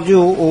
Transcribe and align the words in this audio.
고 0.00 0.47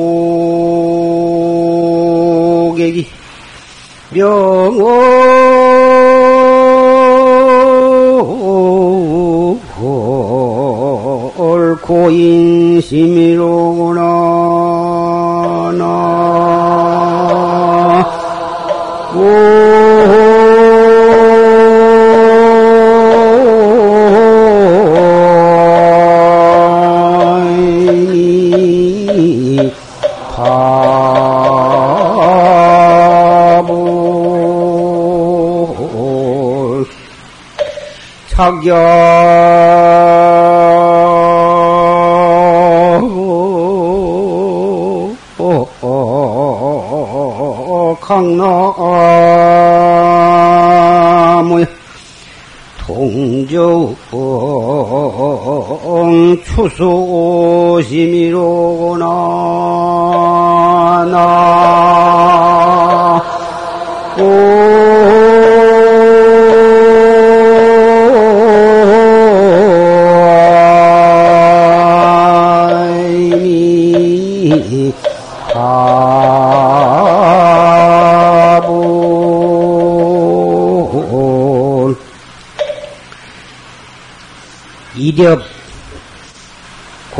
추수심이 56.70 58.27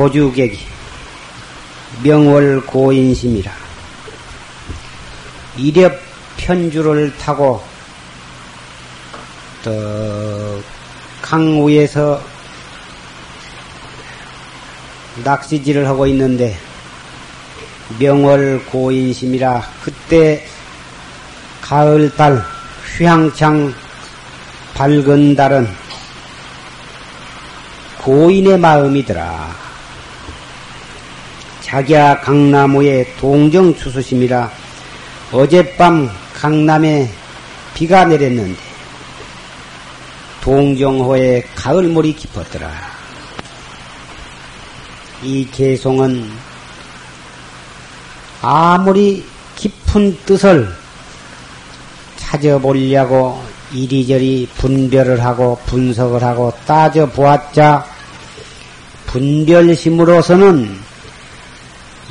고주객이 0.08 0.58
명월 2.04 2.62
고인심이라 2.62 3.52
이렵 5.58 6.00
편주를 6.38 7.18
타고 7.18 7.62
또 9.64 10.64
강우에서 11.22 12.22
낚시질을 15.26 15.86
하고 15.88 16.08
있는데 16.08 16.58
명월 18.00 18.64
고인심이라 18.66 19.62
그때 19.84 20.46
가을달 21.62 22.42
휘황창 22.98 23.74
밝은 24.74 25.36
달은 25.36 25.68
고인의 28.08 28.58
마음이더라. 28.58 29.67
자기야 31.68 32.22
강나무의 32.22 33.06
동정 33.20 33.76
추수심이라 33.76 34.50
어젯밤 35.34 36.10
강남에 36.34 37.10
비가 37.74 38.06
내렸는데 38.06 38.58
동정호에 40.40 41.44
가을물이 41.56 42.16
깊었더라. 42.16 42.72
이 45.24 45.46
개송은 45.52 46.32
아무리 48.42 49.26
깊은 49.58 50.20
뜻을 50.26 50.74
찾아보려고 52.16 53.44
이리저리 53.74 54.48
분별을 54.56 55.22
하고 55.22 55.60
분석을 55.66 56.24
하고 56.24 56.54
따져보았자 56.66 57.86
분별심으로서는 59.08 60.88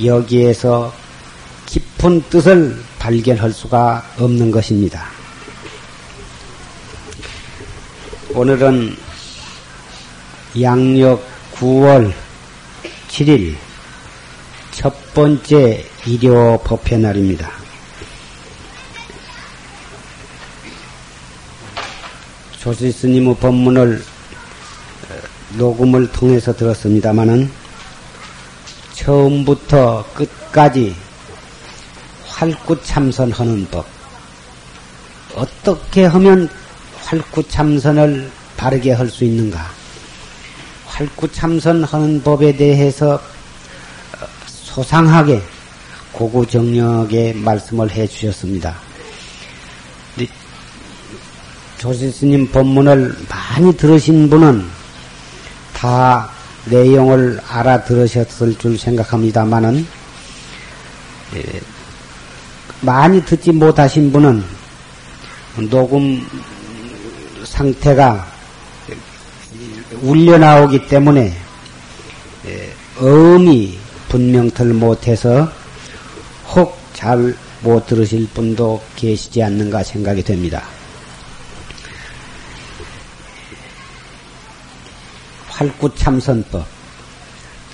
여기에서 0.04 0.92
깊은 1.66 2.22
뜻을 2.30 2.76
발견할 2.98 3.52
수가 3.52 4.04
없는 4.18 4.50
것입니다. 4.50 5.06
오늘은 8.34 8.96
양력 10.60 11.22
9월 11.54 12.12
7일 13.08 13.56
첫 14.72 15.14
번째 15.14 15.84
일요 16.06 16.60
법회 16.64 16.98
날입니다. 16.98 17.50
조시 22.58 22.92
스님의 22.92 23.36
법문을 23.36 24.04
녹음을 25.56 26.12
통해서 26.12 26.54
들었습니다마는 26.54 27.50
처음부터 28.96 30.04
끝까지 30.14 30.96
활구참선하는 32.26 33.68
법 33.70 33.86
어떻게 35.34 36.04
하면 36.06 36.48
활구참선을 37.04 38.30
바르게 38.56 38.92
할 38.92 39.08
수 39.08 39.24
있는가 39.24 39.64
활구참선하는 40.86 42.22
법에 42.22 42.56
대해서 42.56 43.20
소상하게 44.46 45.42
고구정력에 46.12 47.34
말씀을 47.34 47.90
해 47.90 48.06
주셨습니다. 48.06 48.74
조실스님 51.76 52.50
법문을 52.50 53.14
많이 53.28 53.76
들으신 53.76 54.30
분은 54.30 54.66
다 55.74 56.30
내용을 56.66 57.40
알아들으셨을 57.48 58.58
줄 58.58 58.78
생각합니다만은 58.78 59.86
예, 61.36 61.42
많이 62.80 63.24
듣지 63.24 63.52
못하신 63.52 64.12
분은 64.12 64.44
녹음 65.70 66.24
상태가 67.44 68.26
울려 70.02 70.38
나오기 70.38 70.86
때문에 70.88 71.34
예, 72.46 72.72
어음이 73.00 73.78
분명들 74.08 74.74
못해서 74.74 75.50
혹 76.54 76.86
잘 76.92 77.34
못 77.62 77.86
들으실 77.86 78.28
분도 78.28 78.80
계시지 78.94 79.42
않는가 79.42 79.82
생각이 79.82 80.22
됩니다. 80.22 80.62
활구참선법. 85.56 86.64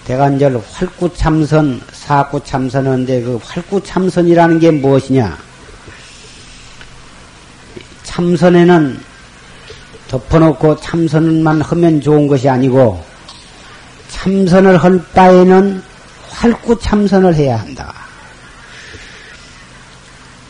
대관절 0.05 0.63
활구참선, 0.73 1.81
사구참선인데 1.93 3.23
그 3.23 3.41
활구참선이라는 3.43 4.59
게 4.59 4.71
무엇이냐? 4.71 5.37
참선에는 8.05 9.01
덮어놓고 10.09 10.77
참선만 10.81 11.63
하면 11.63 12.01
좋은 12.01 12.27
것이 12.27 12.49
아니고 12.49 13.03
참선을 14.09 14.77
할 14.77 15.03
바에는 15.15 15.83
활구참선을 16.29 17.35
해야 17.35 17.61
한다. 17.61 17.95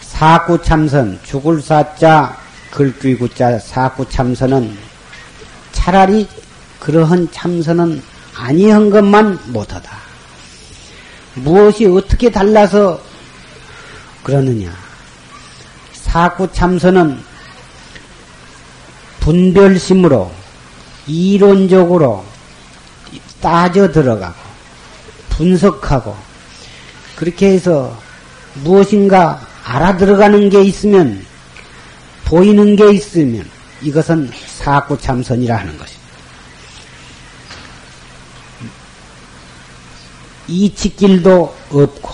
사구참선, 0.00 1.20
죽을 1.22 1.60
사자, 1.60 2.36
글귀구자 2.70 3.58
사구참선은 3.58 4.76
차라리 5.72 6.26
그러한 6.82 7.28
참선은 7.30 8.02
아니한 8.34 8.90
것만 8.90 9.38
못하다. 9.52 9.88
무엇이 11.34 11.86
어떻게 11.86 12.28
달라서 12.28 13.00
그러느냐? 14.24 14.76
사구 15.92 16.50
참선은 16.52 17.22
분별심으로 19.20 20.32
이론적으로 21.06 22.24
따져 23.40 23.92
들어가고 23.92 24.34
분석하고 25.28 26.16
그렇게 27.14 27.52
해서 27.52 27.96
무엇인가 28.54 29.40
알아 29.64 29.98
들어가는 29.98 30.50
게 30.50 30.62
있으면 30.62 31.24
보이는 32.24 32.74
게 32.74 32.90
있으면 32.90 33.48
이것은 33.82 34.32
사구 34.48 34.98
참선이라 34.98 35.56
하는 35.56 35.78
것입니다. 35.78 36.01
이치길도 40.48 41.54
없고 41.70 42.10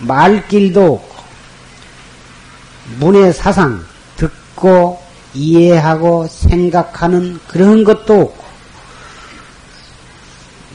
말길도 0.00 0.94
없고 0.94 1.24
문의 2.98 3.32
사상 3.32 3.84
듣고 4.16 5.00
이해하고 5.34 6.28
생각하는 6.28 7.40
그런 7.48 7.84
것도 7.84 8.20
없고 8.20 8.44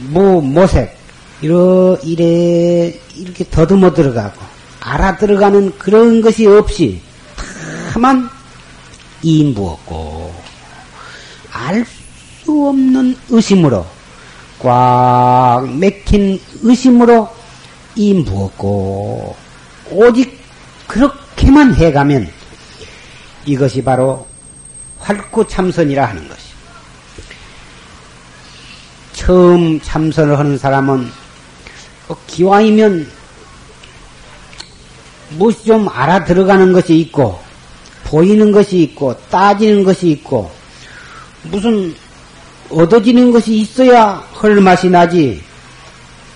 무 0.09 0.41
모색 0.41 0.97
이러 1.41 1.97
이래 2.03 2.93
이렇게 3.15 3.49
더듬어 3.49 3.93
들어가고 3.93 4.41
알아 4.79 5.17
들어가는 5.17 5.77
그런 5.77 6.21
것이 6.21 6.45
없이 6.45 7.01
다만 7.93 8.29
이무었고 9.21 10.33
알 11.51 11.85
수 12.43 12.67
없는 12.67 13.15
의심으로 13.29 13.85
꽉 14.61 15.67
맥힌 15.77 16.39
의심으로 16.61 17.29
이 17.95 18.13
무었고 18.13 19.35
오직 19.89 20.39
그렇게만 20.87 21.73
해가면 21.75 22.29
이것이 23.45 23.83
바로 23.83 24.27
활구 24.99 25.47
참선이라 25.47 26.05
하는 26.05 26.27
것이. 26.27 26.41
처음 29.13 29.79
참선을 29.81 30.37
하는 30.37 30.57
사람은 30.57 31.11
그 32.07 32.15
기왕이면 32.27 33.09
무엇이 35.37 35.65
좀 35.65 35.87
알아 35.89 36.25
들어가는 36.25 36.73
것이 36.73 36.99
있고 36.99 37.39
보이는 38.03 38.51
것이 38.51 38.81
있고 38.83 39.15
따지는 39.29 39.83
것이 39.83 40.09
있고 40.09 40.51
무슨 41.43 41.95
얻어지는 42.71 43.31
것이 43.31 43.55
있어야 43.55 44.23
헐 44.41 44.61
맛이 44.61 44.89
나지 44.89 45.41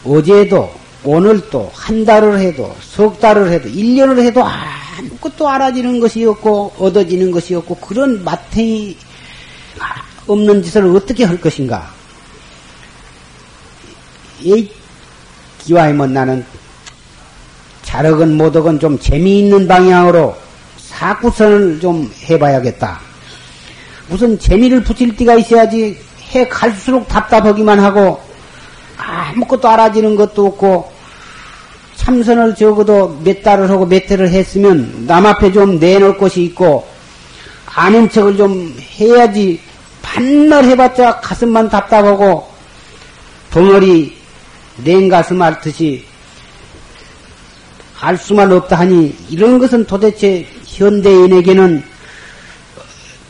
어제도 0.04 0.72
오늘도 1.04 1.72
한 1.74 2.04
달을 2.04 2.40
해도 2.40 2.76
석 2.82 3.20
달을 3.20 3.52
해도 3.52 3.70
1년을 3.70 4.20
해도 4.22 4.44
아무것도 4.44 5.48
알아지는 5.48 6.00
것이 6.00 6.26
없고 6.26 6.74
얻어지는 6.80 7.32
것이 7.32 7.56
없고 7.56 7.76
그런 7.76 8.24
마탱이 8.24 8.98
없는 10.28 10.64
짓을 10.64 10.86
어떻게 10.96 11.24
할 11.24 11.40
것인가? 11.40 11.94
이 14.42 14.70
기와이면 15.60 16.14
나는 16.14 16.46
잘하건 17.84 18.36
못하건 18.36 18.80
좀 18.80 19.00
재미있는 19.00 19.68
방향으로 19.68 20.36
사구선을 20.78 21.80
좀 21.80 22.12
해봐야겠다. 22.24 23.00
무슨 24.08 24.38
재미를 24.38 24.84
붙일 24.84 25.16
때가 25.16 25.36
있어야지 25.36 25.98
해 26.34 26.48
갈수록 26.48 27.08
답답하기만 27.08 27.80
하고 27.80 28.22
아무것도 28.98 29.68
알아지는 29.68 30.16
것도 30.16 30.48
없고 30.48 30.92
참선을 31.96 32.56
적어도 32.56 33.20
몇 33.24 33.42
달을 33.42 33.70
하고 33.70 33.86
몇 33.86 34.06
달을 34.08 34.30
했으면 34.30 35.06
남 35.08 35.26
앞에 35.26 35.52
좀 35.52 35.80
내놓을 35.80 36.18
것이 36.18 36.44
있고 36.44 36.88
아는 37.74 38.10
척을 38.10 38.38
좀 38.38 38.76
해야지 39.00 39.60
반날 40.02 40.66
해봤자 40.66 41.20
가슴만 41.20 41.70
답답하고 41.70 42.48
덩어리 43.52 44.16
냉가슴 44.78 45.42
앓듯이 45.42 46.06
알 48.00 48.18
수만 48.18 48.52
없다 48.52 48.78
하니 48.78 49.16
이런 49.30 49.58
것은 49.58 49.86
도대체 49.86 50.46
현대인에게는 50.66 51.84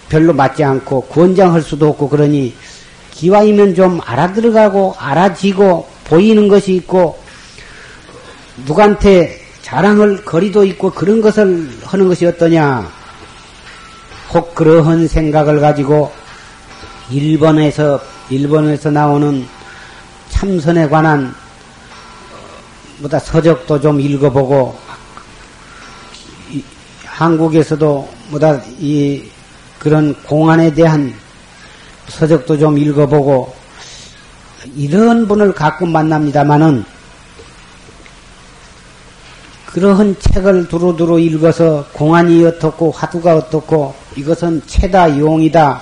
별로 0.10 0.34
맞지 0.34 0.64
않고 0.64 1.02
권장할 1.04 1.62
수도 1.62 1.90
없고 1.90 2.10
그러니 2.10 2.54
기왕이면 3.16 3.76
좀 3.76 4.02
알아들어가고 4.04 4.96
알아지고 4.98 5.88
보이는 6.06 6.48
것이 6.48 6.76
있고 6.76 7.18
누구한테 8.66 9.40
자랑을 9.62 10.24
거리도 10.24 10.66
있고 10.66 10.92
그런 10.92 11.22
것을 11.22 11.70
하는 11.84 12.08
것이 12.08 12.26
어떠냐? 12.26 12.88
혹 14.34 14.54
그러한 14.54 15.08
생각을 15.08 15.62
가지고 15.62 16.12
일본에서 17.10 18.00
일본에서 18.30 18.92
나오는 18.92 19.48
참선에 20.30 20.90
관한 20.90 21.34
뭐다 23.00 23.20
서적도 23.20 23.80
좀 23.80 24.00
읽어보고 24.00 24.78
한국에서도 27.06 28.10
뭐다 28.30 28.62
이 28.80 29.24
그런 29.80 30.14
공안에 30.24 30.74
대한 30.74 31.14
서적도 32.08 32.58
좀 32.58 32.78
읽어보고 32.78 33.54
이런 34.76 35.28
분을 35.28 35.54
가끔 35.54 35.92
만납니다마는 35.92 36.86
그러한 39.68 40.16
책을 40.20 40.68
두루두루 40.70 41.20
읽어서 41.20 41.86
공안이 41.92 42.46
어떻고 42.46 42.92
화두가 42.92 43.36
어떻고 43.36 43.94
이것은 44.16 44.62
체다 44.66 45.20
용이다 45.20 45.82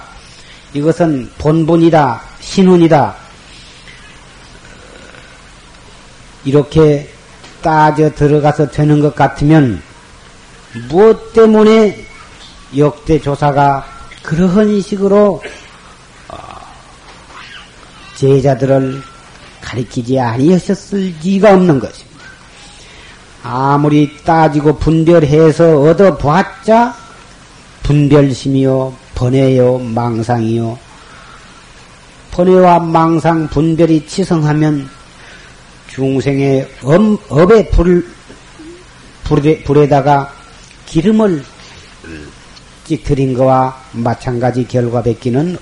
이것은 0.74 1.30
본분이다 1.38 2.34
신훈이다. 2.40 3.16
이렇게 6.46 7.10
따져 7.62 8.14
들어가서 8.14 8.70
되는 8.70 9.00
것 9.00 9.16
같으면 9.16 9.82
무엇 10.90 11.34
때문에 11.34 12.06
역대 12.76 13.20
조사가 13.20 13.86
그러한 14.24 14.82
식으로 14.82 15.42
어, 15.42 15.63
제자들을 18.16 19.02
가리키지 19.62 20.20
아니하셨을 20.20 21.14
리가 21.24 21.54
없는 21.54 21.80
것입니다. 21.80 22.24
아무리 23.44 24.18
따지고 24.24 24.78
분별해서 24.78 25.82
얻어 25.82 26.18
보았자 26.18 26.96
분별심이요, 27.84 28.96
번뇌요, 29.16 29.80
망상이요. 29.80 30.80
번뇌와 32.32 32.80
망상, 32.80 33.48
분별이 33.50 34.08
치성하면 34.08 34.90
중생의 35.90 36.68
엄, 36.84 37.18
업의 37.30 37.70
불, 37.70 38.08
불에, 39.24 39.62
불에다가 39.64 40.34
기름을 40.88 41.44
찍들인 42.86 43.34
것과 43.36 43.84
마찬가지 43.92 44.68
결과밖에는 44.68 45.58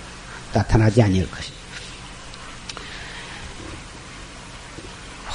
나타나지 0.53 1.01
아니할 1.01 1.29
것입니다. 1.29 1.60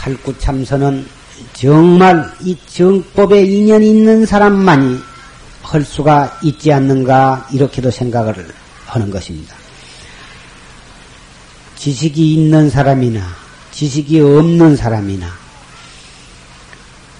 활구참선은 0.07 1.05
정말 1.53 2.33
이 2.41 2.57
정법에 2.69 3.43
인연이 3.43 3.91
있는 3.91 4.25
사람만이 4.25 5.01
할 5.63 5.85
수가 5.85 6.39
있지 6.43 6.73
않는가 6.73 7.49
이렇게도 7.53 7.91
생각을 7.91 8.47
하는 8.87 9.11
것입니다. 9.11 9.55
지식이 11.77 12.35
있는 12.35 12.71
사람이나 12.71 13.21
지식이 13.73 14.21
없는 14.21 14.77
사람이나 14.77 15.27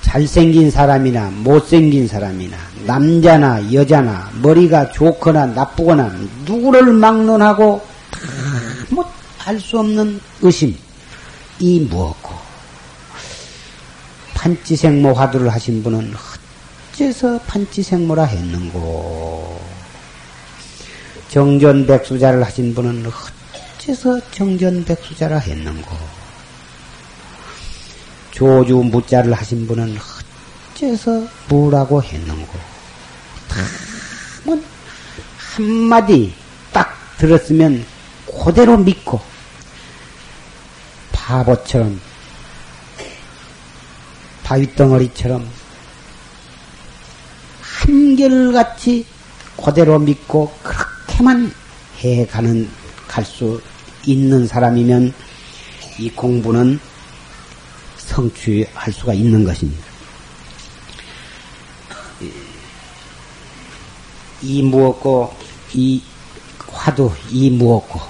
잘생긴 0.03 0.71
사람이나 0.71 1.31
못생긴 1.31 2.07
사람이나 2.07 2.57
남자나 2.87 3.73
여자나 3.73 4.31
머리가 4.41 4.93
좋거나 4.93 5.47
나쁘거나 5.47 6.15
누구를 6.47 6.93
막론하고 6.93 7.85
다못 8.89 9.07
수 9.61 9.79
없는 9.79 10.21
의심 10.41 10.77
이 11.59 11.81
무엇고 11.81 12.26
판치생모 14.47 15.13
화두를 15.13 15.49
하신 15.49 15.83
분은 15.83 16.15
어째서 16.93 17.41
판치생모라 17.49 18.23
했는고 18.23 19.61
정전백수자를 21.27 22.45
하신 22.45 22.73
분은 22.73 23.11
어째서 23.77 24.21
정전백수자라 24.31 25.39
했는고 25.39 25.97
조주 28.31 28.77
무자를 28.77 29.33
하신 29.33 29.67
분은 29.67 29.99
어째서 30.71 31.27
뭐라고 31.49 32.01
했는고? 32.01 32.53
뭐 34.45 34.63
한마디 35.57 36.33
딱 36.73 36.97
들었으면 37.19 37.85
그대로 38.45 38.77
믿고 38.77 39.21
바보처럼 41.11 42.01
바위덩어리처럼 44.47 45.45
한결같이 47.61 49.05
그대로 49.57 49.99
믿고 49.99 50.53
그렇게만 50.63 51.53
해가는 51.99 52.69
갈 53.09 53.25
수 53.25 53.61
있는 54.05 54.47
사람이면 54.47 55.13
이 55.99 56.11
공부는 56.11 56.79
성취할 57.97 58.93
수가 58.93 59.15
있는 59.15 59.45
것입니다. 59.45 59.85
이 64.43 64.63
무엇고 64.63 65.35
이 65.75 66.01
화두 66.69 67.11
이 67.31 67.51
무엇고 67.51 68.01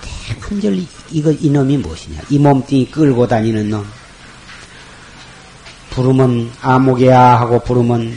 대한절 0.00 0.86
이거 1.10 1.32
이놈이 1.32 1.76
무엇이냐 1.78 2.22
이 2.30 2.38
몸뚱이 2.38 2.90
끌고 2.90 3.26
다니는 3.26 3.68
놈 3.68 3.86
부르면 5.92 6.50
아무개야 6.60 7.20
하고 7.20 7.60
부르면 7.60 8.14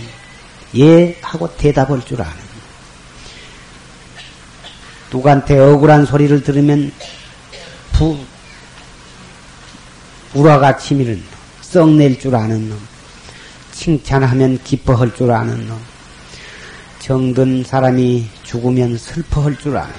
예 0.78 1.18
하고 1.22 1.48
대답할 1.58 2.04
줄 2.06 2.22
아는 2.22 2.34
누구한테 5.12 5.60
억울한 5.60 6.06
소리를 6.06 6.44
들으면 6.44 6.92
부 7.92 8.18
우라가 10.34 10.78
치미는 10.78 11.22
썩낼 11.62 12.20
줄 12.20 12.36
아는 12.36 12.70
놈 12.70 12.80
칭찬하면 13.72 14.60
기뻐할 14.64 15.14
줄 15.14 15.32
아는 15.32 15.68
놈 15.68 15.80
정든 17.00 17.64
사람이 17.64 18.28
죽으면 18.44 18.98
슬퍼할 18.98 19.58
줄 19.60 19.78
아는 19.78 19.94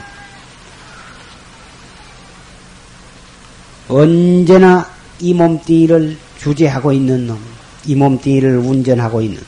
언제나 3.88 4.90
이 5.20 5.32
몸뚱이를 5.32 6.18
주재하고 6.38 6.92
있는 6.92 7.26
놈, 7.26 7.55
이 7.86 7.94
몸뚱이를 7.94 8.58
운전하고 8.58 9.22
있는 9.22 9.36
놈. 9.36 9.46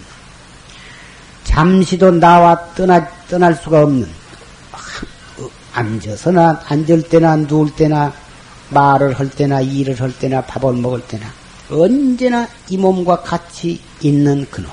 잠시도 1.45 2.12
나와 2.12 2.73
떠나, 2.75 3.09
떠날 3.28 3.54
수가 3.54 3.83
없는, 3.83 4.09
앉아서나, 5.73 6.62
앉을 6.66 7.09
때나, 7.09 7.37
누울 7.37 7.75
때나, 7.75 8.12
말을 8.71 9.18
할 9.18 9.30
때나, 9.30 9.61
일을 9.61 10.00
할 10.00 10.16
때나, 10.16 10.42
밥을 10.42 10.75
먹을 10.75 11.00
때나, 11.00 11.26
언제나 11.71 12.47
이 12.68 12.76
몸과 12.76 13.23
같이 13.23 13.80
있는 14.00 14.47
그놈. 14.50 14.71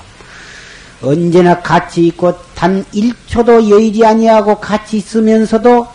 언제나 1.02 1.60
같이 1.60 2.06
있고, 2.06 2.34
단 2.54 2.84
1초도 2.94 3.68
여의지 3.68 4.04
아니하고 4.04 4.58
같이 4.58 4.98
있으면서도 4.98 5.86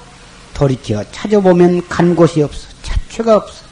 돌이켜 0.53 1.03
찾아보면 1.11 1.87
간 1.87 2.15
곳이 2.15 2.43
없어. 2.43 2.67
자체가 2.83 3.37
없어. 3.37 3.70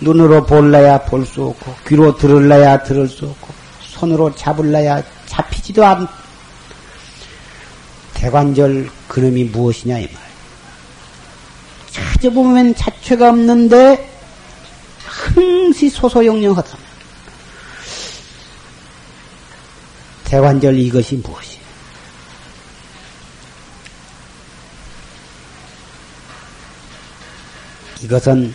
눈으로 0.00 0.44
볼라야 0.46 0.98
볼 1.04 1.26
수 1.26 1.44
없고, 1.44 1.74
귀로 1.86 2.16
들을라야 2.16 2.82
들을 2.82 3.08
수 3.08 3.26
없고, 3.26 3.48
손으로 3.80 4.34
잡을라야 4.34 5.02
잡히지도 5.26 5.84
않. 5.84 6.06
대관절 8.14 8.90
그놈이 9.08 9.44
무엇이냐 9.44 9.98
이 9.98 10.08
말. 10.12 10.22
찾아보면 11.90 12.74
자체가 12.74 13.28
없는데 13.30 14.10
항시 15.06 15.88
소소영령하다. 15.90 16.78
대관절 20.24 20.78
이것이 20.78 21.16
무엇이야? 21.16 21.58
이것은 28.02 28.54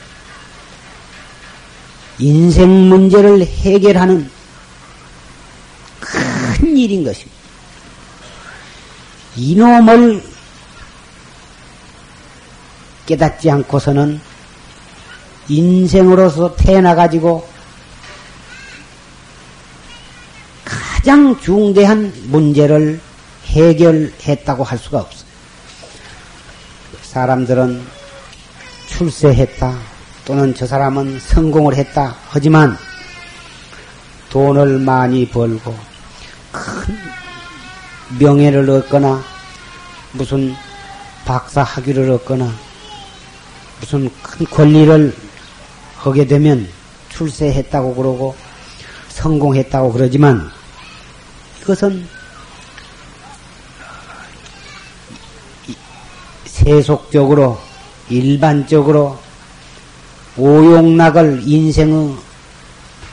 인생 2.20 2.70
문제를 2.89 3.46
해결하는 3.46 4.29
큰 6.00 6.77
일인 6.77 7.03
것입니다. 7.03 7.34
이놈을 9.36 10.24
깨닫지 13.05 13.50
않고서는 13.50 14.22
인생으로서 15.50 16.55
태어나가지고 16.55 17.48
가장 20.63 21.39
중대한 21.41 22.13
문제를 22.27 23.01
해결했다고 23.48 24.63
할 24.63 24.77
수가 24.77 25.00
없어요. 25.00 25.27
사람들은 27.01 27.86
출세했다, 28.88 29.77
또는 30.25 30.53
저 30.56 30.65
사람은 30.65 31.20
성공을 31.20 31.75
했다. 31.75 32.15
하지만 32.30 32.77
돈을 34.30 34.80
많이 34.80 35.27
벌고 35.27 35.75
큰 36.51 36.98
명예를 38.20 38.70
얻거나 38.70 39.22
무슨 40.13 40.56
박사 41.25 41.63
학위를 41.63 42.10
얻거나 42.12 42.51
무슨 43.80 44.10
큰 44.22 44.46
권리를 44.46 45.15
하게 45.98 46.25
되면 46.25 46.68
출세했다고 47.10 47.96
그러고 47.96 48.36
성공했다고 49.10 49.92
그러지만 49.92 50.50
이것은 51.62 52.08
세속적으로 56.46 57.60
일반적으로 58.10 59.20
오용락을 60.38 61.42
인생의 61.46 62.16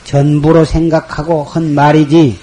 전부로 0.03 0.65
생각하고 0.65 1.43
한 1.43 1.73
말이지. 1.75 2.39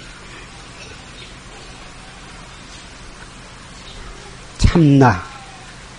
참나. 4.57 5.21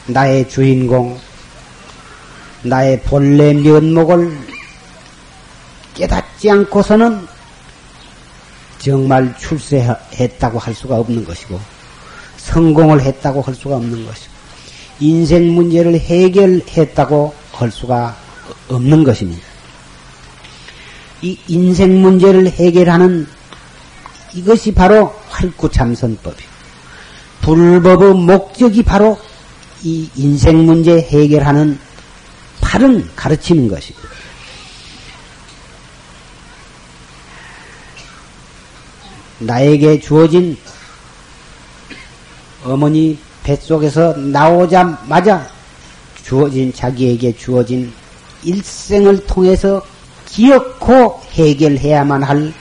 나의 0.07 0.49
주인공. 0.49 1.19
나의 2.63 3.01
본래 3.03 3.53
면목을 3.53 4.37
깨닫지 5.95 6.51
않고서는 6.51 7.27
정말 8.79 9.37
출세했다고 9.39 10.59
할 10.59 10.75
수가 10.75 10.97
없는 10.97 11.25
것이고 11.25 11.61
성공을 12.39 13.03
했다고 13.03 13.43
할 13.43 13.55
수가 13.55 13.77
없는 13.77 14.07
것이고 14.07 14.33
인생 15.01 15.55
문제를 15.55 15.99
해결했다고 15.99 17.35
할 17.53 17.71
수가 17.71 18.17
없는 18.69 19.05
것입니다. 19.05 19.43
이 21.23 21.39
인생 21.49 22.01
문제를 22.01 22.51
해결하는 22.51 23.27
이것이 24.35 24.73
바로 24.73 25.15
활구참선법이고 25.29 26.51
불법의 27.43 28.15
목적이 28.15 28.83
바로 28.83 29.19
이 29.83 30.09
인생 30.15 30.65
문제 30.65 31.01
해결하는 31.01 31.79
바른 32.61 33.09
가르치는 33.17 33.69
것이고 33.69 33.99
나에게 39.41 40.01
주어진 40.01 40.57
어머니 42.63 43.19
뱃속에서 43.43 44.15
나오자마자 44.17 45.51
주어진 46.23 46.73
자기에게 46.73 47.35
주어진 47.37 47.93
일생을 48.43 49.27
통해서 49.27 49.85
기억고 50.27 51.21
해결해야만 51.33 52.23
할 52.23 52.53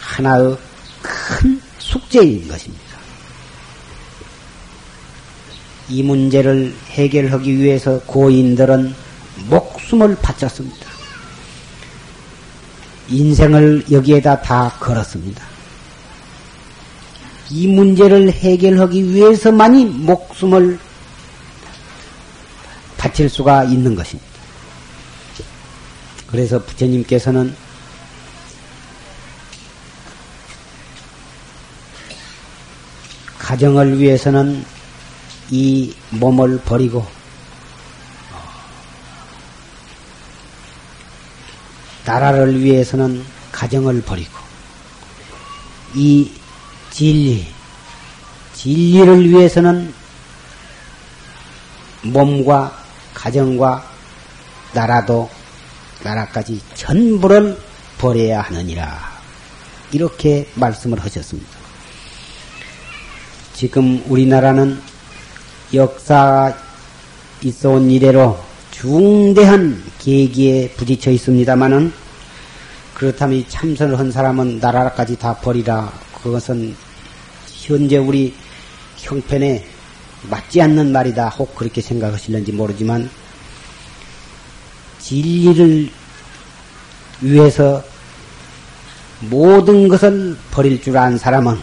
하나의 0.00 0.56
큰 1.02 1.60
숙제인 1.78 2.48
것입니다. 2.48 2.84
이 5.88 6.02
문제를 6.02 6.74
해결하기 6.90 7.58
위해서 7.58 8.00
고인들은 8.06 8.94
목숨을 9.48 10.16
바쳤습니다. 10.16 10.86
인생을 13.08 13.84
여기에다 13.90 14.40
다 14.40 14.74
걸었습니다. 14.80 15.44
이 17.50 17.66
문제를 17.68 18.32
해결하기 18.32 19.12
위해서만이 19.12 19.84
목숨을 19.84 20.78
바칠 22.96 23.28
수가 23.28 23.64
있는 23.64 23.94
것입니다. 23.94 24.33
그래서 26.34 26.58
부처님께서는 26.64 27.54
가정을 33.38 34.00
위해서는 34.00 34.64
이 35.50 35.94
몸을 36.10 36.58
버리고 36.62 37.06
나라를 42.04 42.60
위해서는 42.60 43.24
가정을 43.52 44.02
버리고 44.02 44.36
이 45.94 46.32
진리, 46.90 47.46
진리를 48.54 49.30
위해서는 49.30 49.94
몸과 52.02 52.76
가정과 53.14 53.88
나라도 54.72 55.30
나라까지 56.02 56.60
전부를 56.74 57.58
버려야 57.98 58.42
하느니라. 58.42 59.14
이렇게 59.92 60.48
말씀을 60.54 60.98
하셨습니다. 61.00 61.48
지금 63.54 64.02
우리나라는 64.08 64.80
역사 65.72 66.54
있어 67.42 67.70
온 67.70 67.90
이래로 67.90 68.38
중대한 68.70 69.82
계기에 70.00 70.70
부딪혀 70.70 71.10
있습니다마는 71.12 71.92
그렇다면 72.94 73.38
이 73.38 73.48
참선을 73.48 73.98
한 73.98 74.10
사람은 74.10 74.58
나라까지 74.58 75.16
다 75.16 75.34
버리라. 75.36 75.92
그것은 76.22 76.74
현재 77.46 77.96
우리 77.96 78.34
형편에 78.96 79.66
맞지 80.30 80.60
않는 80.62 80.92
말이다. 80.92 81.28
혹 81.28 81.54
그렇게 81.54 81.80
생각하실는지 81.80 82.52
모르지만 82.52 83.10
진리를 85.04 85.90
위해서 87.20 87.84
모든 89.20 89.86
것을 89.86 90.34
버릴 90.50 90.80
줄 90.80 90.96
아는 90.96 91.18
사람은 91.18 91.58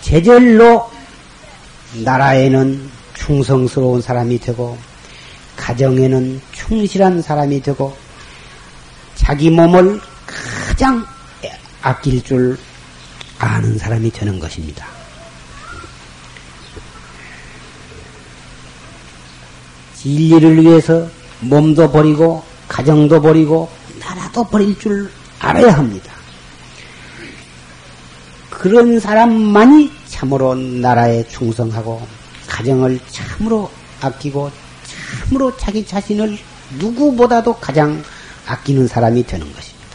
제절로 0.00 0.90
나라에는 2.02 2.90
충성스러운 3.14 4.02
사람이 4.02 4.40
되고 4.40 4.76
가정에는 5.56 6.40
충실한 6.50 7.22
사람이 7.22 7.62
되고 7.62 7.96
자기 9.14 9.48
몸을 9.48 10.00
가장 10.26 11.06
아낄 11.82 12.22
줄 12.22 12.58
아는 13.38 13.78
사람이 13.78 14.10
되는 14.10 14.40
것입니다. 14.40 14.95
진리를 20.06 20.62
위해서 20.62 21.08
몸도 21.40 21.90
버리고 21.90 22.44
가정도 22.68 23.20
버리고 23.20 23.68
나라도 23.98 24.44
버릴 24.44 24.78
줄 24.78 25.10
알아야 25.40 25.76
합니다. 25.76 26.12
그런 28.48 29.00
사람만이 29.00 29.90
참으로 30.06 30.54
나라에 30.54 31.26
충성하고 31.26 32.06
가정을 32.46 33.00
참으로 33.10 33.68
아끼고 34.00 34.50
참으로 34.84 35.56
자기 35.56 35.84
자신을 35.84 36.38
누구보다도 36.78 37.54
가장 37.56 38.00
아끼는 38.46 38.86
사람이 38.86 39.26
되는 39.26 39.44
것입니다. 39.52 39.86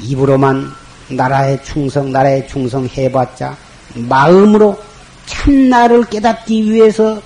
입으로만 0.00 0.72
나라에 1.08 1.60
충성, 1.62 2.12
나라에 2.12 2.46
충성 2.46 2.86
해봤자 2.86 3.56
마음으로 3.94 4.91
참나를 5.26 6.04
깨닫기 6.04 6.70
위해서 6.70 7.20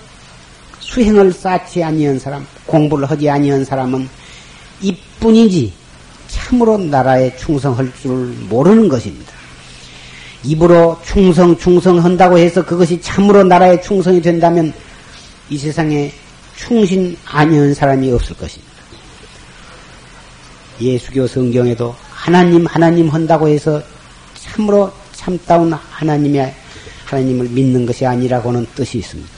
수행을 0.81 1.33
쌓지 1.33 1.83
아니한 1.83 2.19
사람, 2.19 2.47
공부를 2.67 3.11
하지 3.11 3.29
아니한 3.29 3.65
사람은 3.65 4.09
이뿐이지 4.81 5.73
참으로 6.29 6.79
나라에 6.79 7.37
충성할 7.37 7.93
줄 8.00 8.35
모르는 8.49 8.88
것입니다. 8.88 9.33
입으로 10.45 10.99
충성, 11.05 11.57
충성한다고 11.59 12.38
해서 12.38 12.65
그것이 12.65 13.00
참으로 13.00 13.43
나라에 13.43 13.81
충성이 13.81 14.23
된다면 14.23 14.73
이 15.49 15.59
세상에 15.59 16.12
충신 16.57 17.17
아니한 17.26 17.75
사람이 17.75 18.11
없을 18.12 18.37
것입니다. 18.37 18.75
예수교 20.81 21.26
성경에도 21.26 21.95
하나님, 22.11 22.67
하나님 22.67 23.09
한다고 23.09 23.49
해서 23.49 23.83
참으로 24.35 24.93
참다운 25.12 25.73
하나님의, 25.73 26.55
하나님을 27.06 27.48
믿는 27.48 27.86
것이 27.86 28.04
아니라고는 28.04 28.66
뜻이 28.75 28.98
있습니다. 28.98 29.30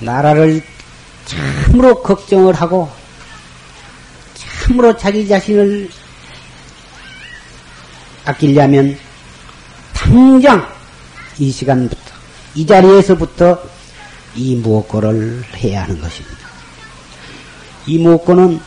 나라를 0.00 0.62
참으로 1.26 2.02
걱정을 2.02 2.54
하고 2.54 2.88
참으로 4.34 4.96
자기 4.96 5.26
자신을 5.28 5.90
아끼려면 8.24 8.96
당장 9.92 10.66
이 11.38 11.50
시간부터 11.50 12.00
이 12.54 12.66
자리에서부터 12.66 13.62
이 14.36 14.56
무엇고를 14.56 15.44
해야 15.56 15.82
하는 15.82 16.00
것입니다. 16.00 16.38
이 17.86 17.98
무엇고는 17.98 18.60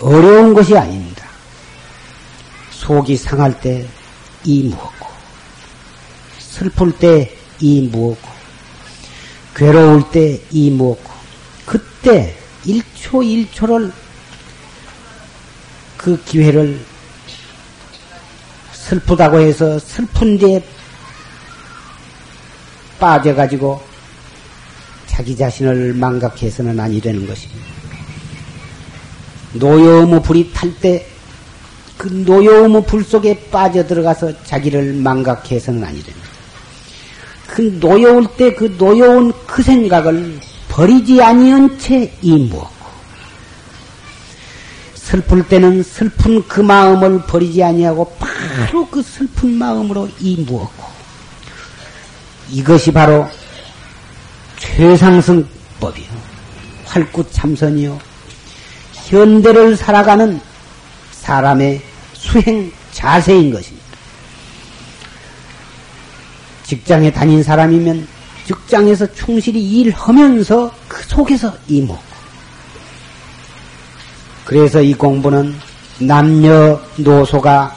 어려운 0.00 0.54
것이 0.54 0.76
아닙니다. 0.76 1.24
속이 2.72 3.16
상할 3.16 3.60
때 3.60 3.86
이 4.44 4.62
무엇고 4.64 4.93
슬플 6.54 6.92
때 6.98 7.34
이 7.60 7.82
무엇고 7.82 8.28
괴로울 9.56 10.10
때 10.10 10.40
이 10.50 10.70
무엇고 10.70 11.10
그때 11.66 12.36
1초 12.64 13.48
1초를 13.50 13.92
그 15.96 16.22
기회를 16.24 16.80
슬프다고 18.72 19.40
해서 19.40 19.78
슬픈 19.78 20.38
데에 20.38 20.62
빠져가지고 23.00 23.80
자기 25.06 25.36
자신을 25.36 25.94
망각해서는 25.94 26.78
아니 26.78 27.00
되는 27.00 27.26
것입니다. 27.26 27.66
노여움의 29.54 30.22
불이 30.22 30.52
탈 30.52 30.72
때 30.80 31.14
그 31.96 32.08
노여움의 32.08 32.84
불 32.86 33.04
속에 33.04 33.48
빠져들어가서 33.50 34.44
자기를 34.44 34.94
망각해서는 34.94 35.82
아니 35.84 36.02
됩니다. 36.02 36.33
그 37.54 37.78
노여울 37.80 38.26
때 38.36 38.52
그 38.56 38.76
노여운 38.76 39.32
그 39.46 39.62
생각을 39.62 40.40
버리지 40.68 41.22
아니한 41.22 41.78
채 41.78 42.12
이무었고? 42.20 42.74
슬플 44.96 45.46
때는 45.46 45.84
슬픈 45.84 46.42
그 46.48 46.60
마음을 46.60 47.22
버리지 47.22 47.62
아니하고 47.62 48.12
바로 48.18 48.88
그 48.88 49.00
슬픈 49.02 49.52
마음으로 49.54 50.08
이무었고? 50.18 50.84
이것이 52.50 52.90
바로 52.90 53.28
최상승법이요. 54.58 56.06
활구참선이요. 56.86 58.00
현대를 58.94 59.76
살아가는 59.76 60.40
사람의 61.12 61.80
수행 62.14 62.72
자세인 62.90 63.52
것입니다. 63.52 63.83
직장에 66.64 67.12
다닌 67.12 67.42
사람이면 67.42 68.06
직장에서 68.46 69.12
충실히 69.14 69.62
일하면서 69.62 70.74
그 70.88 71.02
속에서 71.04 71.54
이목. 71.68 71.98
그래서 74.44 74.82
이 74.82 74.92
공부는 74.92 75.54
남녀노소가 76.00 77.74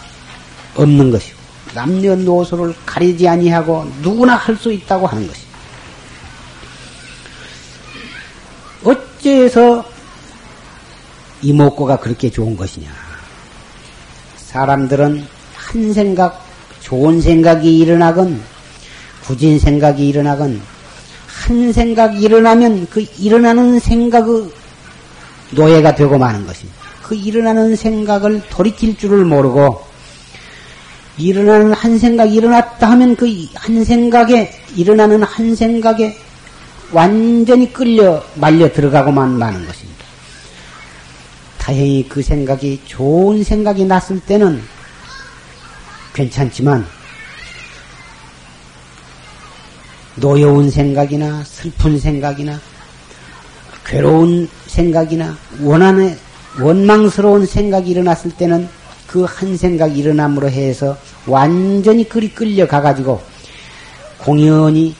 없는 0.76 1.12
것이고 1.12 1.38
남녀노소를 1.73 2.73
가리지 2.86 3.28
아니하고 3.28 3.89
누구나 4.02 4.36
할 4.36 4.58
수 4.58 4.71
있다고 4.71 5.08
하는 5.08 5.28
것입니다. 5.28 5.58
어째서 8.84 9.86
이목구가 11.41 11.97
그렇게 11.97 12.30
좋은 12.30 12.58
것이냐? 12.58 12.89
사람들은 14.38 15.28
한 15.56 15.93
생각, 15.93 16.43
좋은 16.82 17.21
생각이 17.21 17.78
일어나건 17.78 18.41
부진 19.28 19.60
생각이 19.60 20.08
일어나건 20.08 20.62
한 21.28 21.74
생각이 21.74 22.22
일어나면 22.22 22.88
그 22.90 23.06
일어나는 23.20 23.78
생각의 23.80 24.50
노예가 25.52 25.96
되고 25.96 26.18
마는 26.18 26.48
것입니다. 26.48 26.80
그 27.04 27.13
일어나는 27.13 27.76
생각을 27.76 28.42
돌이킬 28.50 28.98
줄을 28.98 29.26
모르고 29.26 29.86
일어나는 31.18 31.74
한 31.74 31.98
생각이 32.00 32.34
일어났다 32.36 32.90
하면 32.92 33.16
그 33.16 33.28
한 33.56 33.84
생각에 33.84 34.52
일어나는 34.76 35.24
한 35.24 35.56
생각에 35.56 36.18
완전히 36.94 37.74
끌려 37.74 38.24
말려 38.36 38.72
들어가고만 38.72 39.38
마는 39.38 39.68
것입니다. 39.68 40.06
다행히 41.58 42.08
그 42.08 42.22
생각이 42.22 42.82
좋은 42.86 43.44
생각이 43.44 43.84
났을 43.84 44.22
때는 44.22 44.62
괜찮지만 46.13 46.88
노여운 50.17 50.69
생각이나 50.69 51.43
슬픈 51.43 51.99
생각이나 51.99 52.60
괴로운 53.86 54.49
생각이나 54.65 55.38
원한의 55.62 56.17
원망스러운 56.60 57.45
생각이 57.45 57.91
일어났을 57.91 58.32
때는 58.32 58.67
그 59.08 59.23
한 59.23 59.56
생각이 59.56 59.99
일어남으로 59.99 60.49
해서 60.49 60.97
완전히 61.25 62.08
그리 62.08 62.30
끌려가 62.34 62.82
가지고 62.82 63.21
공연히 64.17 64.95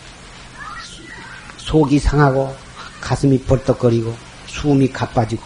속이 1.58 2.00
상하고 2.00 2.56
가슴이 3.02 3.42
벌떡거리고 3.42 4.16
숨이 4.48 4.92
가빠지고 4.94 5.44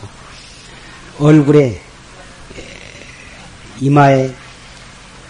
얼굴에 1.20 1.82
이마에 3.80 4.32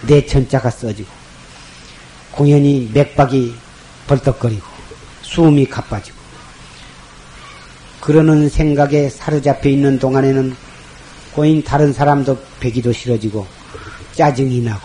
내천자가 0.07 0.69
써지고 0.69 1.09
공연히 2.31 2.89
맥박이 2.93 3.55
벌떡거리고 4.11 4.65
숨이 5.21 5.67
가빠지고 5.67 6.17
그러는 8.01 8.49
생각에 8.49 9.09
사로잡혀 9.09 9.69
있는 9.69 9.99
동안에는 9.99 10.53
고인 11.33 11.63
다른 11.63 11.93
사람도 11.93 12.37
배기도 12.59 12.91
싫어지고 12.91 13.47
짜증이 14.13 14.59
나고 14.61 14.81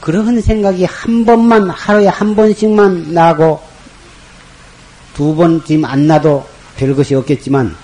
그런 0.00 0.40
생각이 0.40 0.84
한 0.86 1.24
번만 1.24 1.70
하루에 1.70 2.08
한 2.08 2.34
번씩만 2.34 3.14
나고 3.14 3.60
두 5.14 5.36
번쯤 5.36 5.84
안 5.84 6.06
나도 6.06 6.44
별 6.76 6.96
것이 6.96 7.14
없겠지만 7.14 7.76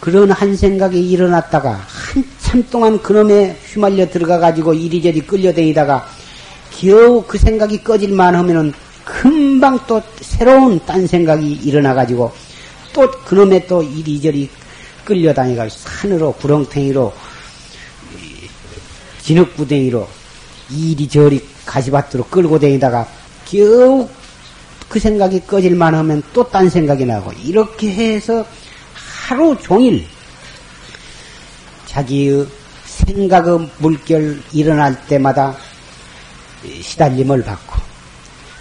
그런 0.00 0.30
한 0.30 0.54
생각이 0.54 1.10
일어났다가 1.10 1.80
한참 1.88 2.64
동안 2.70 3.02
그놈에 3.02 3.58
휘말려 3.66 4.08
들어가 4.10 4.38
가지고 4.38 4.74
이리저리 4.74 5.22
끌려다니다가 5.22 6.06
겨우 6.70 7.24
그 7.26 7.36
생각이 7.36 7.82
꺼질만 7.82 8.36
하면은 8.36 8.72
금방 9.08 9.78
또 9.86 10.02
새로운 10.20 10.78
딴 10.84 11.06
생각이 11.06 11.50
일어나 11.50 11.94
가지고 11.94 12.30
또 12.92 13.10
그놈의 13.24 13.66
또 13.66 13.82
이리저리 13.82 14.50
끌려다니가 15.04 15.68
산으로 15.70 16.32
구렁탱이로 16.32 17.12
진흙구덩이로 19.22 20.06
이리저리 20.70 21.42
가시밭으로 21.64 22.24
끌고 22.24 22.58
다니다가 22.58 23.08
겨우 23.46 24.08
그 24.88 24.98
생각이 24.98 25.40
꺼질만 25.46 25.94
하면 25.94 26.22
또 26.32 26.44
딴 26.44 26.68
생각이 26.68 27.06
나고 27.06 27.32
이렇게 27.44 27.90
해서 27.90 28.44
하루 28.94 29.56
종일 29.60 30.06
자기의 31.86 32.46
생각의 32.84 33.70
물결 33.78 34.42
일어날 34.52 35.06
때마다 35.06 35.56
시달림을 36.82 37.42
받고 37.42 37.67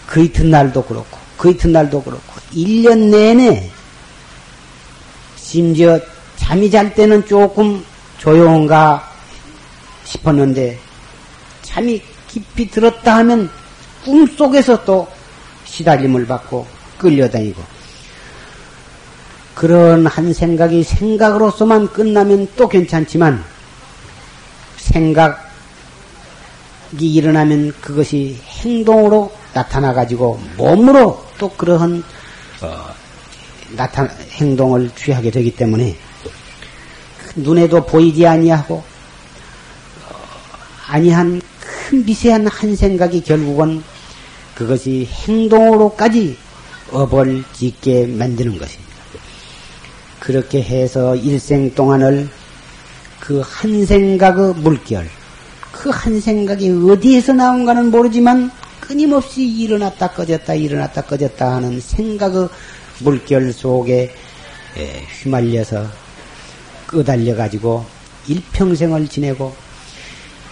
그 0.08 0.24
이튿날도 0.24 0.86
그렇고 0.86 1.17
그 1.38 1.52
이튿날도 1.52 2.02
그렇고 2.02 2.34
1년 2.54 3.10
내내 3.10 3.70
심지어 5.36 6.00
잠이 6.38 6.72
잘 6.72 6.93
때는 6.96 7.28
조금 7.28 7.84
조용한가 8.17 9.08
싶었는데 10.06 10.80
잠이 11.62 12.02
깊이 12.28 12.70
들었다 12.70 13.17
하면 13.17 13.50
꿈속에서 14.04 14.84
또 14.86 15.08
시달림을 15.65 16.26
받고 16.26 16.65
끌려다니고. 16.98 17.62
그런 19.54 20.06
한 20.06 20.34
생각이 20.34 20.84
생각으로서만 20.84 21.91
끝나면 21.91 22.48
또 22.56 22.70
괜찮지만 22.70 23.43
생각이 24.78 25.36
일어나면 27.00 27.74
그것이 27.82 28.39
행동으로 28.46 29.32
나타나 29.54 29.94
가지고 29.94 30.40
몸으로 30.58 31.24
또 31.38 31.50
그러한 31.50 32.04
어, 32.62 32.86
나타 33.76 34.08
행동을 34.32 34.90
취하게 34.96 35.32
되기 35.32 35.56
때문에 35.56 35.96
눈에도 37.36 37.86
보이지 37.86 38.26
아니하고 38.26 38.76
어, 38.76 38.84
아니한 40.88 41.42
큰 41.60 42.06
미세한 42.06 42.48
한 42.48 42.76
생각이 42.76 43.22
결국은 43.22 43.84
그것이 44.56 45.08
행동으로까지 45.28 46.38
업을 46.92 47.44
짓게 47.54 48.08
만드는 48.08 48.58
것입니다. 48.58 48.88
그렇게 50.20 50.62
해서 50.64 51.16
일생 51.16 51.74
동안을 51.76 52.30
그 53.20 53.42
한 53.42 53.86
생각의 53.86 54.54
물결, 54.56 55.08
그 55.72 55.90
한 55.90 56.20
생각이 56.22 56.70
어디에서 56.90 57.34
나온가는 57.34 57.92
모르지만 57.92 58.52
끊임없이 58.88 59.45
일어났다 59.45 60.12
꺼졌다 60.12 60.54
일어났다 60.54 61.02
꺼졌다 61.02 61.56
하는 61.56 61.82
생각의 61.82 62.47
물결 63.00 63.52
속에 63.52 64.13
휘말려서 65.21 65.86
끄달려 66.86 67.36
가지고 67.36 67.86
일평생을 68.30 69.10
지내고 69.10 69.54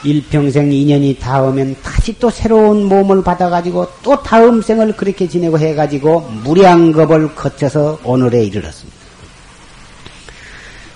일평생 0.04 0.72
인연이 0.72 1.18
닿으면 1.18 1.78
다시 1.82 2.20
또 2.20 2.30
새로운 2.30 2.84
몸을 2.86 3.24
받아가지고 3.24 3.88
또 4.04 4.22
다음 4.22 4.62
생을 4.62 4.98
그렇게 4.98 5.30
지내고 5.30 5.58
해가지고 5.58 6.20
무량겁을 6.44 7.36
거쳐서 7.36 8.00
오늘에 8.04 8.44
이르렀습니다. 8.44 8.98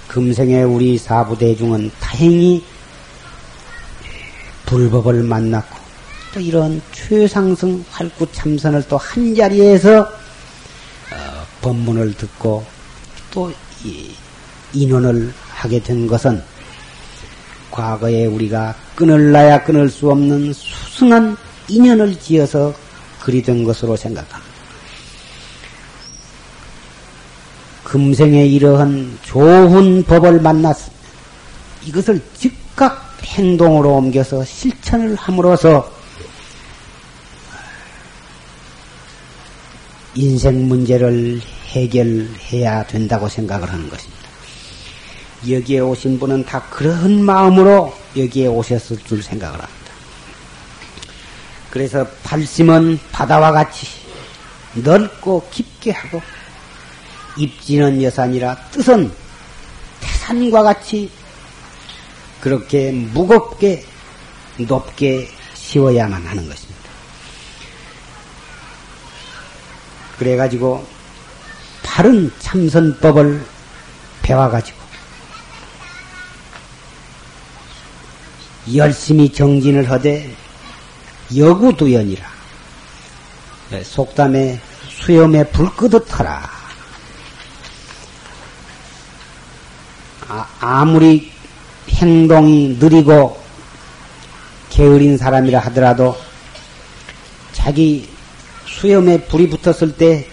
금생에 0.10 0.64
우리 0.64 0.98
사부대중은 0.98 1.92
다행히 2.02 2.64
불법을 4.66 5.24
만났고 5.24 5.79
또 6.34 6.40
이런 6.40 6.82
최상승 6.92 7.84
활구 7.90 8.32
참선을 8.32 8.88
또 8.88 8.98
한 8.98 9.34
자리에서 9.34 10.02
어, 10.02 11.46
법문을 11.62 12.14
듣고 12.16 12.64
또 13.32 13.52
인원을 14.74 15.34
하게 15.50 15.82
된 15.82 16.06
것은 16.06 16.42
과거에 17.72 18.26
우리가 18.26 18.76
끊을라야 18.96 19.64
끊을 19.64 19.90
수 19.90 20.10
없는 20.12 20.54
수승한 20.54 21.38
인연을 21.68 22.20
지어서 22.20 22.74
그리 23.20 23.42
된 23.42 23.64
것으로 23.64 23.96
생각합니다. 23.96 24.50
금생에 27.84 28.46
이러한 28.46 29.18
좋은 29.24 30.04
법을 30.04 30.42
만났습니다. 30.42 31.00
이것을 31.86 32.22
즉각 32.38 33.18
행동으로 33.24 33.96
옮겨서 33.96 34.44
실천을 34.46 35.16
함으로써 35.16 35.99
인생 40.16 40.68
문제를 40.68 41.42
해결해야 41.68 42.86
된다고 42.88 43.28
생각을 43.28 43.72
하는 43.72 43.90
것입니다. 43.90 44.20
여기에 45.50 45.80
오신 45.80 46.20
분은 46.20 46.46
다 46.46 46.62
그런 46.70 47.24
마음으로 47.24 47.94
여기에 48.18 48.48
오셨을 48.48 48.98
줄 49.06 49.24
생각을 49.24 49.54
합니다. 49.54 49.80
그래서 51.70 52.06
발심은 52.24 53.00
바다와 53.12 53.52
같이 53.52 53.88
넓고 54.74 55.48
깊게 55.52 55.92
하고 55.92 56.22
입지는 57.38 58.02
여산이라 58.02 58.56
뜻은 58.72 59.12
태산과 60.00 60.64
같이 60.64 61.10
그렇게 62.42 62.92
무겁게 62.92 63.86
높게 64.58 65.30
씌워야만 65.54 66.26
하는 66.26 66.48
것입니다. 66.50 66.79
그래가지고 70.20 70.86
바른 71.82 72.32
참선법을 72.40 73.44
배워가지고 74.22 74.78
열심히 78.76 79.32
정진을 79.32 79.90
하되 79.90 80.36
여구두연이라. 81.36 82.28
속담에 83.84 84.60
수염에 84.90 85.46
불 85.46 85.70
끄듯하라. 85.76 86.50
아, 90.62 90.86
무리 90.86 91.32
행동이 91.90 92.78
느리고 92.80 93.42
게으른 94.70 95.18
사람이라 95.18 95.60
하더라도 95.60 96.16
자기 97.52 98.08
수염에 98.80 99.22
불이 99.26 99.50
붙었을 99.50 99.96
때 99.98 100.26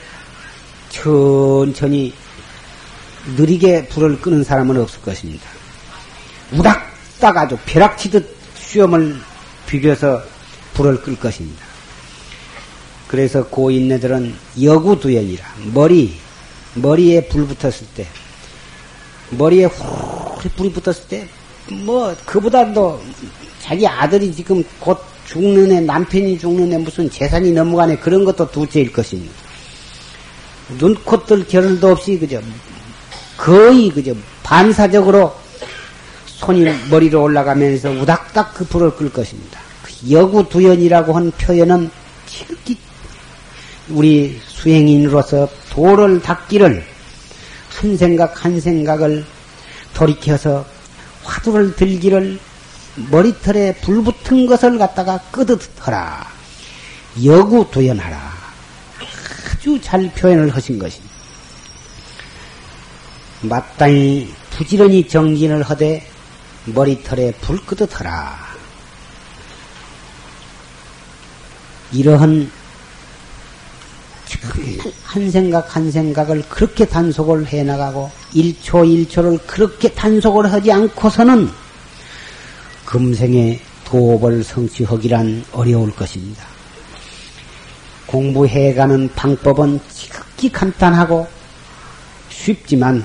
천천히 0.89 2.15
느리게 3.37 3.89
불을 3.89 4.21
끄는 4.21 4.45
사람은 4.45 4.81
없을 4.81 5.03
것입니다. 5.03 5.45
우닥딱 6.53 7.37
아주 7.37 7.59
벼락치듯 7.67 8.37
수염을 8.55 9.17
비벼서 9.67 10.23
불을 10.75 11.03
끌 11.03 11.19
것입니다. 11.19 11.65
그래서 13.09 13.47
고인네들은 13.47 14.35
여구두연이라 14.63 15.45
머리 15.73 16.17
머리에 16.75 17.27
불 17.29 17.47
붙었을 17.47 17.87
때 17.95 18.07
머리에 19.31 19.65
후리 19.65 20.49
불이 20.51 20.73
붙었을 20.73 21.09
때, 21.09 21.29
뭐, 21.85 22.15
그보다도 22.25 23.03
자기 23.61 23.87
아들이 23.87 24.33
지금 24.33 24.63
곧 24.79 25.01
죽는 25.27 25.73
애, 25.73 25.81
남편이 25.81 26.39
죽는 26.39 26.73
애, 26.73 26.79
무슨 26.79 27.11
재산이 27.11 27.53
넘어가네, 27.53 27.97
그런 27.97 28.25
것도 28.25 28.51
둘째일 28.51 28.93
것입니다. 28.93 29.33
눈, 30.79 30.95
콧, 31.05 31.27
들 31.27 31.47
결을도 31.47 31.89
없이, 31.89 32.19
그저, 32.19 32.41
거의, 33.37 33.91
그저, 33.91 34.15
반사적으로 34.43 35.35
손이 36.27 36.65
머리로 36.91 37.23
올라가면서 37.23 37.91
우닥닥 37.91 38.55
그 38.55 38.65
불을 38.65 38.97
끌 38.97 39.13
것입니다. 39.13 39.61
그 39.83 40.11
여구두연이라고 40.11 41.13
한 41.15 41.31
표현은 41.33 41.91
지극히 42.27 42.79
우리 43.89 44.39
수행인으로서 44.47 45.49
도를 45.71 46.21
닦기를 46.21 46.85
한 47.71 47.97
생각 47.97 48.45
한 48.45 48.61
생각을 48.61 49.25
돌이켜서 49.95 50.65
화두를 51.25 51.75
들기를 51.77 52.39
머리털에 52.97 53.75
불 53.83 54.03
붙은 54.03 54.47
것을 54.47 54.79
갖다가 54.79 55.19
끄듯하라. 55.31 56.27
여구두연하라. 57.25 58.37
아주 59.67 59.81
잘 59.81 60.11
표현을 60.13 60.55
하신 60.55 60.79
것입니다. 60.79 61.15
마땅히 63.43 64.33
부지런히 64.51 65.07
정진을 65.07 65.63
하되 65.63 66.07
머리털에 66.67 67.33
불 67.41 67.65
끄듯하라. 67.65 68.47
이러한 71.93 72.51
한 75.05 75.31
생각 75.31 75.77
한 75.77 75.91
생각을 75.91 76.43
그렇게 76.49 76.85
단속을 76.85 77.47
해 77.47 77.63
나가고 77.63 78.11
1초 78.35 79.07
1초를 79.09 79.41
그렇게 79.47 79.89
단속을 79.93 80.53
하지 80.53 80.73
않고서는 80.73 81.49
금생에 82.87 83.61
도업을 83.85 84.43
성취하기란 84.43 85.45
어려울 85.53 85.95
것입니다. 85.95 86.45
공부해가는 88.07 89.11
방법은 89.15 89.81
지극히 89.93 90.51
간단하고 90.51 91.27
쉽지만 92.31 93.05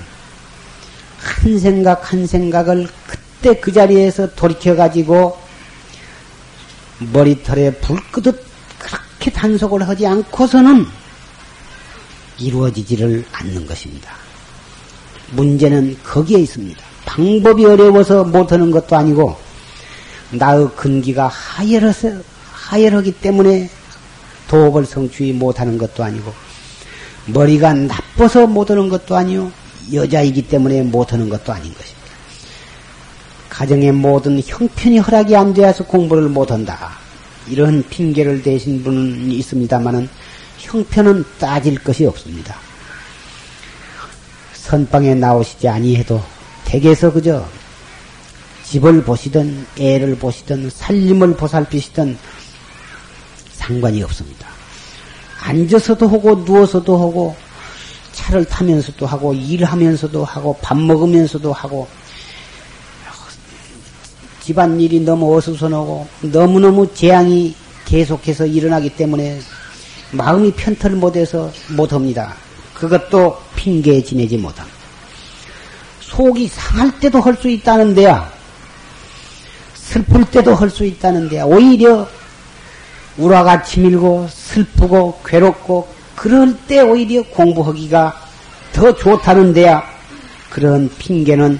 한 1.17 1.59
생각 1.59 2.13
한 2.13 2.25
생각을 2.25 2.87
그때 3.07 3.59
그 3.59 3.71
자리에서 3.71 4.33
돌이켜 4.35 4.75
가지고 4.75 5.37
머리털에 7.11 7.73
불 7.75 7.99
끄듯 8.11 8.43
그렇게 8.77 9.31
단속을 9.31 9.87
하지 9.87 10.05
않고서는 10.05 10.85
이루어지지를 12.37 13.25
않는 13.31 13.65
것입니다. 13.65 14.15
문제는 15.31 15.97
거기에 16.03 16.39
있습니다. 16.39 16.79
방법이 17.05 17.65
어려워서 17.65 18.23
못하는 18.23 18.69
것도 18.69 18.95
아니고 18.95 19.50
나의 20.31 20.69
근기가 20.75 21.27
하열해서 21.27 22.09
하열하기 22.51 23.13
때문에 23.13 23.69
도업을 24.47 24.85
성취 24.85 25.31
못하는 25.33 25.77
것도 25.77 26.03
아니고 26.03 26.33
머리가 27.27 27.73
나빠서 27.73 28.47
못하는 28.47 28.89
것도 28.89 29.15
아니요 29.15 29.51
여자이기 29.93 30.47
때문에 30.47 30.83
못하는 30.83 31.29
것도 31.29 31.51
아닌 31.51 31.73
것입니다. 31.73 32.01
가정의 33.49 33.91
모든 33.91 34.41
형편이 34.43 34.99
허락이 34.99 35.35
안 35.35 35.53
되어서 35.53 35.85
공부를 35.85 36.29
못한다. 36.29 36.91
이런 37.47 37.83
핑계를 37.89 38.41
대신 38.41 38.83
분은 38.83 39.31
있습니다만은 39.31 40.09
형편은 40.57 41.25
따질 41.39 41.79
것이 41.83 42.05
없습니다. 42.05 42.55
선방에 44.53 45.15
나오시지 45.15 45.67
아니해도 45.67 46.23
댁에서 46.65 47.11
그저 47.11 47.45
집을 48.71 49.03
보시든 49.03 49.67
애를 49.77 50.15
보시든 50.15 50.69
살림을 50.69 51.35
보살피시든 51.35 52.17
상관이 53.51 54.01
없습니다. 54.03 54.47
앉아서도 55.41 56.07
하고 56.07 56.35
누워서도 56.35 56.97
하고 56.97 57.35
차를 58.13 58.45
타면서도 58.45 59.05
하고 59.05 59.33
일하면서도 59.33 60.23
하고 60.23 60.57
밥 60.61 60.77
먹으면서도 60.77 61.51
하고 61.51 61.85
집안일이 64.39 65.01
너무 65.01 65.35
어수선하고 65.35 66.07
너무너무 66.21 66.93
재앙이 66.93 67.53
계속해서 67.83 68.45
일어나기 68.45 68.89
때문에 68.89 69.41
마음이 70.11 70.53
편털 70.53 70.91
못해서 70.91 71.51
못합니다. 71.75 72.35
그것도 72.73 73.37
핑계에 73.57 74.01
지내지 74.01 74.37
못함. 74.37 74.65
속이 75.99 76.47
상할 76.47 76.97
때도 77.01 77.19
할 77.19 77.35
수 77.35 77.49
있다는데야 77.49 78.40
슬플 79.91 80.23
때도 80.25 80.55
할 80.55 80.69
수 80.69 80.85
있다는데야 80.85 81.43
오히려 81.43 82.07
우라가 83.17 83.61
치밀고 83.61 84.29
슬프고 84.31 85.19
괴롭고 85.25 85.89
그럴 86.15 86.55
때 86.65 86.79
오히려 86.79 87.23
공부하기가 87.23 88.21
더 88.71 88.95
좋다는데야 88.95 89.83
그런 90.49 90.89
핑계는 90.97 91.59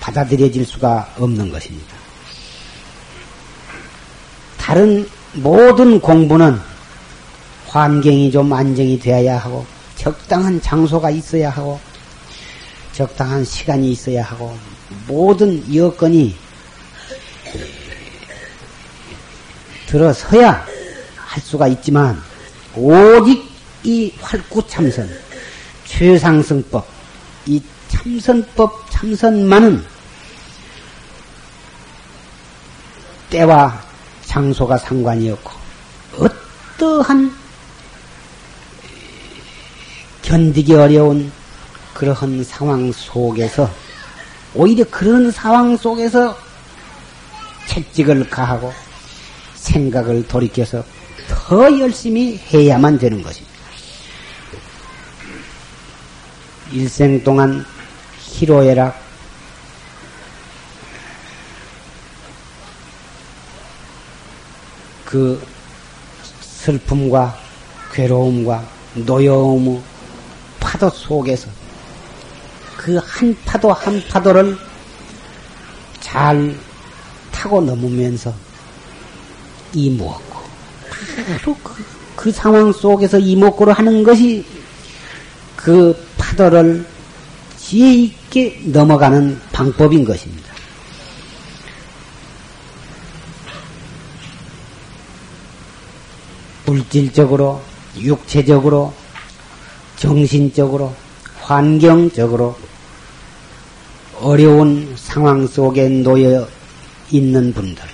받아들여질 0.00 0.64
수가 0.64 1.12
없는 1.18 1.50
것입니다. 1.50 1.94
다른 4.56 5.06
모든 5.34 6.00
공부는 6.00 6.58
환경이 7.68 8.30
좀 8.30 8.50
안정이 8.50 8.98
되어야 9.00 9.36
하고 9.36 9.66
적당한 9.96 10.62
장소가 10.62 11.10
있어야 11.10 11.50
하고 11.50 11.78
적당한 12.92 13.44
시간이 13.44 13.90
있어야 13.90 14.22
하고 14.22 14.56
모든 15.06 15.62
여건이 15.74 16.43
들어서야 19.86 20.66
할 21.16 21.42
수가 21.42 21.68
있지만 21.68 22.20
오직 22.76 23.48
이 23.82 24.12
활구참선 24.20 25.08
최상승법 25.84 26.86
이 27.46 27.62
참선법 27.88 28.90
참선만은 28.90 29.84
때와 33.30 33.80
장소가 34.24 34.78
상관이 34.78 35.30
없고 35.30 35.52
어떠한 36.18 37.34
견디기 40.22 40.74
어려운 40.74 41.30
그러한 41.92 42.42
상황 42.42 42.90
속에서 42.90 43.70
오히려 44.54 44.84
그런 44.90 45.30
상황 45.30 45.76
속에서 45.76 46.43
채찍을 47.74 48.30
가하고 48.30 48.72
생각을 49.56 50.26
돌이켜서 50.28 50.84
더 51.28 51.78
열심히 51.78 52.38
해야만 52.52 52.98
되는 52.98 53.20
것입니다. 53.22 53.54
일생 56.72 57.22
동안 57.24 57.64
희로애락, 58.18 59.02
그 65.04 65.44
슬픔과 66.40 67.38
괴로움과 67.92 68.64
노여움, 68.94 69.82
파도 70.60 70.90
속에서 70.90 71.48
그 72.76 72.98
한 72.98 73.36
파도 73.44 73.72
한 73.72 74.02
파도를 74.08 74.58
잘 76.00 76.54
타고 77.44 77.60
넘으면서 77.60 78.32
이목고 79.74 80.40
바로 81.26 81.54
그, 81.62 81.84
그 82.16 82.32
상황 82.32 82.72
속에서 82.72 83.18
이목고를 83.18 83.74
하는 83.74 84.02
것이 84.02 84.46
그 85.54 85.94
파도를 86.16 86.86
지혜 87.58 87.92
있게 87.92 88.62
넘어가는 88.64 89.38
방법인 89.52 90.06
것입니다. 90.06 90.54
물질적으로, 96.64 97.60
육체적으로, 97.98 98.94
정신적으로, 99.96 100.94
환경적으로 101.42 102.56
어려운 104.22 104.94
상황 104.96 105.46
속에 105.46 105.90
놓여 105.90 106.48
있는 107.10 107.52
분들. 107.52 107.84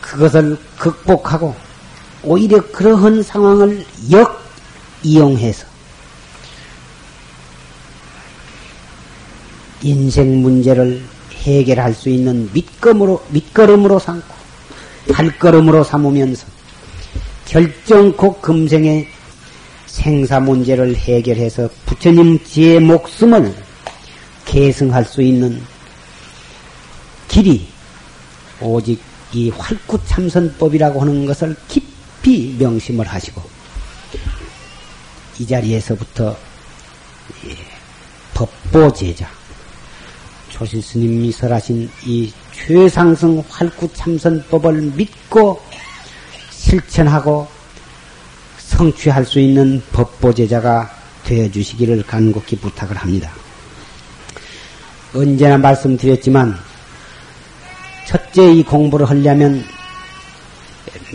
그것을 0.00 0.58
극복하고 0.78 1.54
오히려 2.22 2.60
그러한 2.70 3.22
상황을 3.22 3.84
역 4.10 4.42
이용해서 5.02 5.66
인생 9.82 10.42
문제를 10.42 11.02
해결할 11.42 11.94
수 11.94 12.08
있는 12.08 12.50
밑거름으로, 12.52 13.24
밑거름으로 13.30 13.98
삼고 13.98 14.34
발걸음으로 15.12 15.84
삼으면서 15.84 16.46
결정코 17.46 18.40
금생의 18.40 19.08
생사 19.86 20.40
문제를 20.40 20.96
해결해서 20.96 21.68
부처님 21.86 22.42
지의 22.44 22.80
목숨을 22.80 23.54
계승할 24.44 25.04
수 25.04 25.22
있는 25.22 25.62
길이 27.28 27.68
오직 28.60 29.00
이 29.32 29.50
활구참선법이라고 29.50 31.00
하는 31.00 31.26
것을 31.26 31.56
깊이 31.68 32.56
명심을 32.58 33.06
하시고 33.06 33.42
이 35.38 35.46
자리에서부터 35.46 36.36
법보제자 38.34 39.28
조실 40.48 40.80
스님이 40.82 41.32
설하신 41.32 41.90
이 42.06 42.32
최상승 42.52 43.42
활구참선법을 43.48 44.92
믿고 44.96 45.60
실천하고 46.50 47.46
성취할 48.58 49.24
수 49.24 49.38
있는 49.38 49.82
법보제자가 49.92 50.90
되어 51.24 51.50
주시기를 51.50 52.02
간곡히 52.04 52.56
부탁을 52.56 52.96
합니다. 52.96 53.30
언제나 55.14 55.58
말씀드렸지만 55.58 56.58
첫째 58.06 58.52
이 58.52 58.62
공부를 58.62 59.08
하려면 59.08 59.64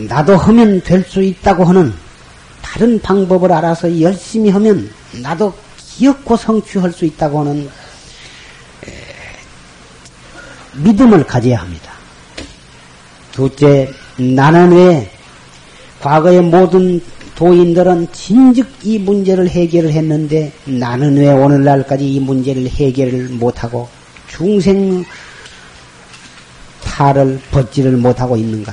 나도 0.08 0.36
하면 0.36 0.80
될 0.82 1.04
수 1.04 1.22
있다고 1.22 1.64
하는 1.64 1.92
다른 2.60 3.00
방법을 3.00 3.50
알아서 3.52 4.00
열심히 4.00 4.50
하면 4.50 4.90
나도 5.22 5.52
기억고 5.78 6.36
성취할 6.36 6.92
수 6.92 7.04
있다고 7.04 7.40
하는 7.40 7.68
믿음을 10.74 11.24
가져야 11.24 11.60
합니다. 11.60 11.92
둘째, 13.32 13.90
나는 14.16 14.72
왜 14.72 15.10
과거의 16.00 16.40
모든 16.40 17.00
도인들은 17.34 18.08
진즉 18.12 18.68
이 18.82 18.98
문제를 18.98 19.48
해결을 19.48 19.92
했는데 19.92 20.52
나는 20.64 21.16
왜 21.16 21.30
오늘날까지 21.30 22.06
이 22.06 22.20
문제를 22.20 22.68
해결을 22.68 23.28
못하고 23.30 23.88
중생 24.28 25.04
탈을 27.02 27.40
벗지를 27.50 27.96
못하고 27.96 28.36
있는가? 28.36 28.72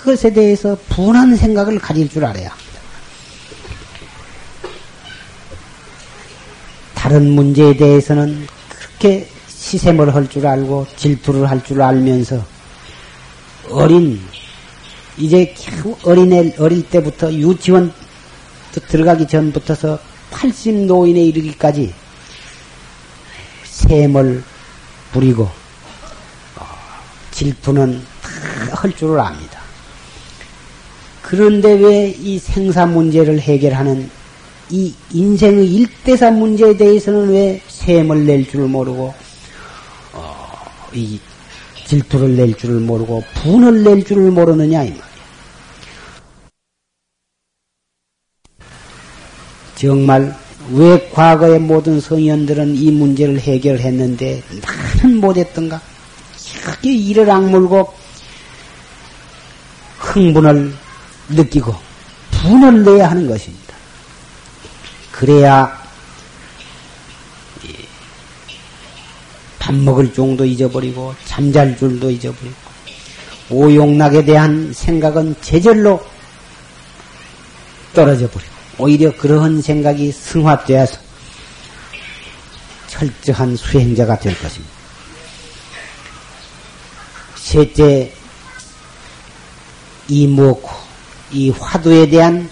그것에 0.00 0.32
대해서 0.32 0.76
분한 0.88 1.36
생각을 1.36 1.78
가질 1.78 2.08
줄 2.08 2.24
알아야 2.24 2.48
합니다. 2.50 2.80
다른 6.96 7.30
문제에 7.30 7.76
대해서는 7.76 8.44
그렇게 8.68 9.28
시샘을 9.46 10.14
할 10.14 10.28
줄 10.28 10.46
알고 10.48 10.88
질투를 10.96 11.48
할 11.48 11.62
줄 11.62 11.80
알면서 11.80 12.44
어린 13.70 14.20
이제 15.16 15.54
어린애 16.02 16.54
어릴 16.58 16.88
때부터 16.88 17.32
유치원 17.32 17.92
들어가기 18.72 19.28
전부터서 19.28 19.98
80 20.30 20.86
노인에 20.86 21.20
이르기까지 21.22 21.94
샘을 23.64 24.42
부리고 25.12 25.44
어, 25.44 25.57
질투는 27.38 28.02
다 28.20 28.74
할 28.74 28.92
줄을 28.96 29.20
압니다. 29.20 29.60
그런데 31.22 31.72
왜 31.74 32.14
이 32.18 32.38
생사 32.38 32.84
문제를 32.86 33.38
해결하는 33.40 34.10
이 34.70 34.92
인생의 35.12 35.72
일대사 35.72 36.30
문제에 36.30 36.76
대해서는 36.76 37.30
왜 37.30 37.62
셈을 37.68 38.26
낼 38.26 38.46
줄을 38.48 38.66
모르고 38.66 39.14
어, 40.14 40.46
이 40.92 41.18
질투를 41.86 42.36
낼 42.36 42.54
줄을 42.54 42.80
모르고 42.80 43.22
분을 43.34 43.82
낼 43.84 44.04
줄을 44.04 44.30
모르느냐 44.30 44.82
이 44.84 44.88
말이야. 44.90 45.08
정말 49.76 50.36
왜 50.72 51.08
과거의 51.10 51.60
모든 51.60 52.00
성현들은 52.00 52.74
이 52.76 52.90
문제를 52.90 53.38
해결했는데 53.38 54.42
나는 55.02 55.20
못했던가? 55.20 55.80
이렇게 56.68 56.92
이를 56.92 57.30
악물고 57.30 57.94
흥분을 59.98 60.74
느끼고 61.30 61.74
분을 62.30 62.84
내야 62.84 63.10
하는 63.10 63.26
것입니다. 63.26 63.74
그래야 65.12 65.78
밥 69.58 69.74
먹을 69.74 70.12
종도 70.12 70.44
잊어버리고 70.44 71.14
잠잘 71.24 71.76
줄도 71.76 72.10
잊어버리고 72.10 72.56
오용락에 73.50 74.24
대한 74.24 74.72
생각은 74.72 75.34
제절로 75.40 76.00
떨어져 77.94 78.28
버리고 78.30 78.52
오히려 78.78 79.14
그러한 79.16 79.60
생각이 79.60 80.12
승화되어서 80.12 80.98
철저한 82.86 83.56
수행자가 83.56 84.18
될 84.18 84.38
것입니다. 84.38 84.77
셋째, 87.48 88.12
이 90.06 90.26
무엇고 90.26 90.68
이 91.32 91.48
화두에 91.48 92.06
대한 92.06 92.46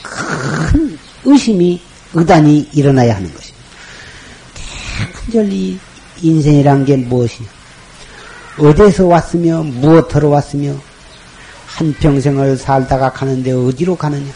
큰 0.00 0.96
의심이 1.24 1.80
의단이 2.14 2.68
일어나야 2.72 3.16
하는 3.16 3.34
것입니다. 3.34 3.66
이 5.52 5.76
인생이란 6.22 6.84
게 6.84 6.96
무엇이냐? 6.96 7.48
어디서 8.58 9.06
왔으며 9.06 9.64
무엇하러 9.64 10.28
왔으며 10.28 10.76
한평생을 11.66 12.58
살다가 12.58 13.12
가는데 13.12 13.50
어디로 13.50 13.96
가느냐? 13.96 14.32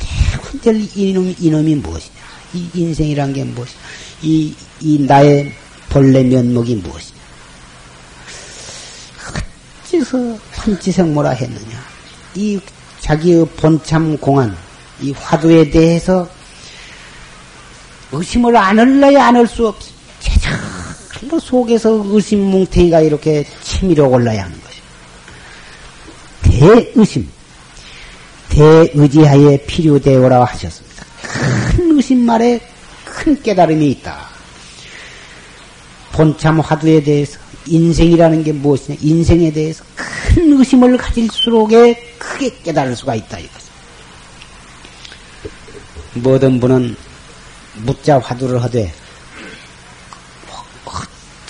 대관절 0.00 0.86
이놈, 0.94 1.34
이놈이 1.40 1.76
무엇이냐? 1.76 2.14
이 2.52 2.68
인생이란 2.74 3.32
게 3.32 3.42
무엇이냐? 3.44 3.80
이, 4.20 4.54
이 4.80 4.98
나의 4.98 5.50
본래 5.88 6.22
면목이 6.22 6.76
무엇이냐? 6.76 7.13
어째서 9.94 10.38
판치생모라 10.52 11.30
했느냐? 11.30 11.84
이 12.34 12.60
자기의 13.00 13.46
본참 13.56 14.16
공안, 14.18 14.56
이 15.00 15.12
화두에 15.12 15.70
대해서 15.70 16.28
의심을 18.12 18.56
안 18.56 18.78
할래야 18.78 19.26
안 19.26 19.36
할 19.36 19.46
수 19.46 19.68
없어. 19.68 19.92
제절로 20.20 21.38
속에서 21.38 22.02
의심 22.06 22.40
뭉탱이가 22.50 23.00
이렇게 23.00 23.46
치밀어 23.62 24.06
올라야 24.06 24.44
하는 24.44 24.58
것입니다. 26.42 26.84
대의심, 26.94 27.28
대의지하에 28.48 29.64
필요되오라 29.66 30.44
하셨습니다. 30.44 31.04
큰 31.76 31.96
의심 31.96 32.20
말에 32.24 32.60
큰 33.04 33.40
깨달음이 33.42 33.90
있다. 33.92 34.28
본참 36.12 36.60
화두에 36.60 37.02
대해서 37.02 37.38
인생이라는 37.66 38.44
게 38.44 38.52
무엇이냐? 38.52 38.98
인생에 39.00 39.52
대해서 39.52 39.84
큰 39.94 40.58
의심을 40.58 40.96
가질수록에 40.96 42.14
크게 42.18 42.56
깨달을 42.62 42.96
수가 42.96 43.14
있다 43.14 43.38
이거죠. 43.38 43.64
모든 46.14 46.60
분은 46.60 46.96
묻자 47.84 48.18
화두를 48.18 48.62
하되 48.62 48.92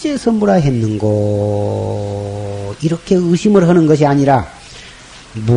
어째서 0.04 0.32
뭐라 0.32 0.54
했는고 0.54 1.14
이렇게 2.82 3.14
의심을 3.14 3.68
하는 3.68 3.86
것이 3.86 4.04
아니라 4.04 4.46
무, 5.32 5.56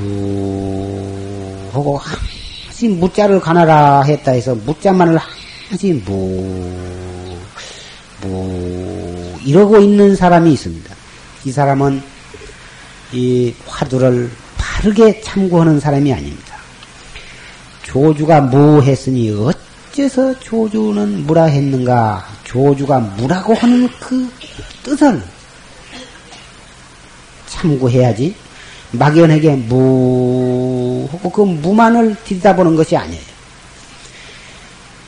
무 0.00 1.68
하고 1.72 1.98
항시 1.98 2.88
묻자를 2.88 3.40
가나라 3.40 4.02
했다 4.02 4.32
해서 4.32 4.54
묻자만을 4.54 5.18
항시 5.68 6.02
무, 6.06 6.91
무 8.22 9.38
이러고 9.44 9.78
있는 9.78 10.16
사람이 10.16 10.52
있습니다. 10.52 10.94
이 11.44 11.52
사람은 11.52 12.02
이 13.12 13.54
화두를 13.66 14.30
바르게 14.56 15.20
참고하는 15.20 15.80
사람이 15.80 16.12
아닙니다. 16.12 16.56
조주가 17.82 18.42
무했으니 18.42 19.30
어째서 19.30 20.38
조주는 20.40 21.26
무라 21.26 21.44
했는가? 21.44 22.26
조주가 22.44 23.00
무라고 23.00 23.54
하는 23.54 23.88
그 24.00 24.30
뜻을 24.82 25.22
참고해야지. 27.46 28.34
막연하게 28.92 29.56
무 29.56 31.08
하고 31.10 31.30
그 31.30 31.42
무만을 31.42 32.16
들여다보는 32.24 32.76
것이 32.76 32.96
아니에요. 32.96 33.22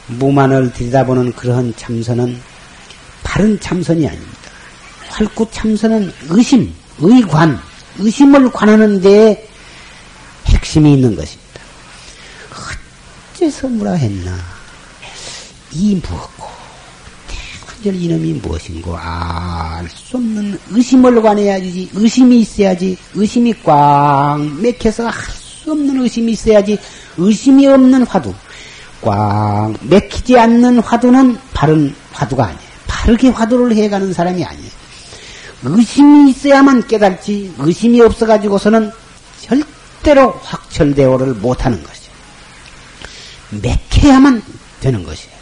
무만을 0.07 0.73
들여다보는 0.73 1.33
그러한 1.33 1.75
참선은 1.77 2.54
바른 3.35 3.59
참선이 3.59 4.07
아닙니다. 4.07 4.39
활구 5.09 5.49
참선은 5.51 6.13
의심, 6.29 6.73
의관, 7.01 7.59
의심을 7.99 8.53
관하는 8.53 9.01
데에 9.01 9.49
핵심이 10.47 10.95
있는 10.95 11.17
것입니다. 11.17 11.61
어째서 13.35 13.67
뭐라 13.67 13.95
했나? 13.95 14.39
이 15.73 15.97
무엇고, 15.97 16.47
대관절 17.27 18.01
이놈이 18.01 18.35
무엇인고, 18.35 18.97
알수 18.97 20.17
없는 20.17 20.57
의심을 20.71 21.21
관해야지, 21.21 21.91
의심이 21.93 22.41
있어야지, 22.43 22.97
의심이 23.15 23.53
꽉 23.65 24.39
맥혀서 24.61 25.09
할 25.09 25.35
수 25.35 25.73
없는 25.73 26.03
의심이 26.03 26.31
있어야지, 26.31 26.79
의심이 27.17 27.67
없는 27.67 28.07
화두, 28.07 28.33
꽉 29.01 29.73
맥히지 29.81 30.39
않는 30.39 30.79
화두는 30.79 31.37
바른 31.53 31.93
화두가 32.13 32.45
아니에요. 32.45 32.74
바르게 33.05 33.29
화두를 33.29 33.77
해가는 33.77 34.15
사람이 34.15 34.43
아니에요. 34.43 34.71
의심이 35.65 36.31
있어야만 36.31 36.87
깨달지 36.89 37.53
의심이 37.59 38.01
없어가지고서는 38.01 38.91
절대로 39.41 40.31
확철대오를 40.43 41.35
못하는 41.35 41.83
것이죠. 41.83 42.11
맥혀야만 43.63 44.43
되는 44.81 45.05
것이에요. 45.05 45.35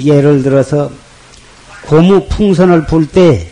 예를 0.00 0.42
들어서 0.42 0.90
고무 1.82 2.26
풍선을 2.28 2.86
불 2.86 3.06
때 3.06 3.50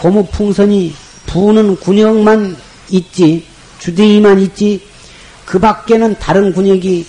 고무 0.00 0.26
풍선이 0.26 0.94
부는 1.26 1.76
군역만 1.76 2.56
있지 2.90 3.46
주둥이만 3.78 4.40
있지 4.40 4.84
그 5.44 5.58
밖에는 5.60 6.16
다른 6.18 6.52
군역이 6.52 7.06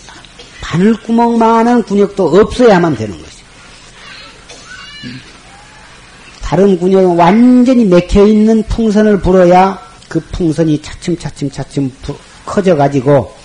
바늘 0.62 0.93
구멍만한 1.01 1.84
군역도 1.84 2.28
없어야만 2.28 2.95
되는 2.95 3.14
것이에요. 3.14 3.29
다른 6.50 6.80
군역은 6.80 7.16
완전히 7.16 7.86
맥혀 7.86 8.26
있는 8.26 8.64
풍선을 8.64 9.22
불어야 9.22 9.80
그 10.08 10.20
풍선이 10.32 10.82
차츰차츰 10.82 11.52
차츰 11.52 11.91
커져 12.43 12.76
가지고 12.76 13.36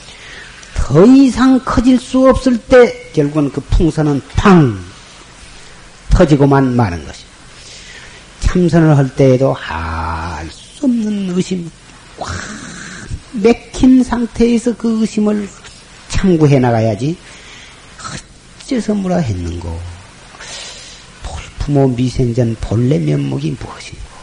더 0.74 1.04
이상 1.04 1.60
커질 1.66 2.00
수 2.00 2.26
없을 2.26 2.56
때 2.56 3.10
결국은 3.12 3.52
그 3.52 3.60
풍선은 3.60 4.22
팡 4.36 4.78
터지고만 6.08 6.74
마는 6.74 7.04
것이. 7.06 7.24
참선을 8.40 8.96
할 8.96 9.14
때에도 9.14 9.52
할수 9.52 10.86
없는 10.86 11.36
의심, 11.36 11.70
꽉 12.18 12.32
맥힌 13.32 14.02
상태에서 14.02 14.74
그 14.78 15.02
의심을 15.02 15.46
참고해 16.08 16.58
나가야지. 16.58 17.18
어째서 18.62 18.94
뭐라 18.94 19.18
했는고. 19.18 19.93
부모 21.64 21.88
미생전 21.88 22.56
본래 22.60 22.98
면목이 22.98 23.56
무엇인고 23.58 24.14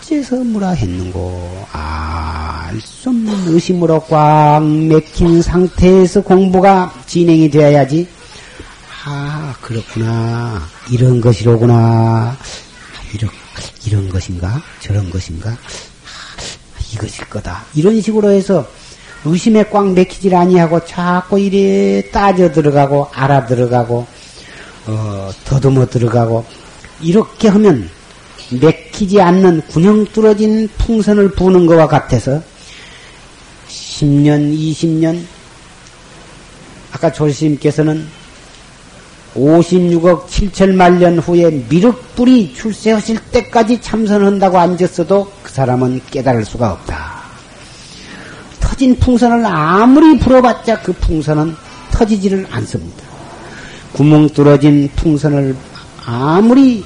어째서 0.00 0.36
뭐라 0.36 0.70
했는고 0.70 1.66
알알수 1.72 3.10
없는 3.10 3.54
의심으로 3.54 4.04
꽉 4.08 4.64
맥힌 4.64 5.42
상태에서 5.42 6.22
공부가 6.22 6.94
진행이 7.06 7.50
되어야지. 7.50 8.08
아, 9.04 9.54
그렇구나. 9.60 10.62
이런 10.90 11.20
것이로구나. 11.20 12.36
이런, 13.14 13.30
이런 13.84 14.08
것인가? 14.08 14.62
저런 14.80 15.10
것인가? 15.10 15.50
아, 15.50 15.56
이것일 16.94 17.28
거다. 17.28 17.64
이런 17.74 18.00
식으로 18.00 18.30
해서 18.30 18.66
의심에 19.24 19.64
꽉 19.70 19.92
맥히질 19.92 20.36
아니하고 20.36 20.84
자꾸 20.86 21.40
이래 21.40 22.10
따져 22.10 22.52
들어가고 22.52 23.08
알아 23.12 23.46
들어가고 23.46 24.06
어, 24.88 25.30
더듬어 25.44 25.86
들어가고 25.86 26.46
이렇게 27.02 27.48
하면 27.48 27.90
맥히지 28.50 29.20
않는 29.20 29.60
군형 29.68 30.06
뚫어진 30.06 30.68
풍선을 30.78 31.32
부는 31.32 31.66
것과 31.66 31.86
같아서 31.86 32.42
10년, 33.68 34.56
20년 34.56 35.22
아까 36.92 37.12
조심께서는 37.12 38.06
56억 39.34 40.26
7천만 40.26 40.94
년 40.94 41.18
후에 41.18 41.50
미륵불이 41.68 42.54
출세하실 42.54 43.18
때까지 43.30 43.82
참선한다고 43.82 44.58
앉았어도 44.58 45.30
그 45.42 45.52
사람은 45.52 46.00
깨달을 46.10 46.46
수가 46.46 46.72
없다. 46.72 47.18
터진 48.58 48.98
풍선을 48.98 49.44
아무리 49.44 50.18
불어봤자 50.18 50.80
그 50.80 50.92
풍선은 50.94 51.54
터지지를 51.92 52.46
않습니다. 52.50 53.07
구멍 53.92 54.28
뚫어진 54.28 54.88
풍선을 54.96 55.56
아무리 56.04 56.84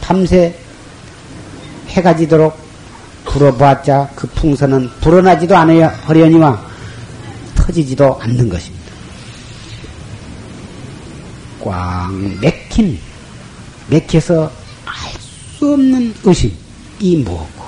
밤새 0.00 0.56
해가 1.88 2.16
지도록 2.16 2.56
불어봤자 3.24 4.10
그 4.14 4.26
풍선은 4.28 4.88
불어나지도 5.00 5.56
않으려니와 5.56 6.66
터지지도 7.54 8.18
않는 8.20 8.48
것입니다. 8.48 8.88
꽉 11.60 12.12
맥힌, 12.40 12.98
맥혀서 13.88 14.50
알 14.86 15.18
수 15.58 15.72
없는 15.72 16.14
의심이 16.22 17.16
뭐고, 17.24 17.64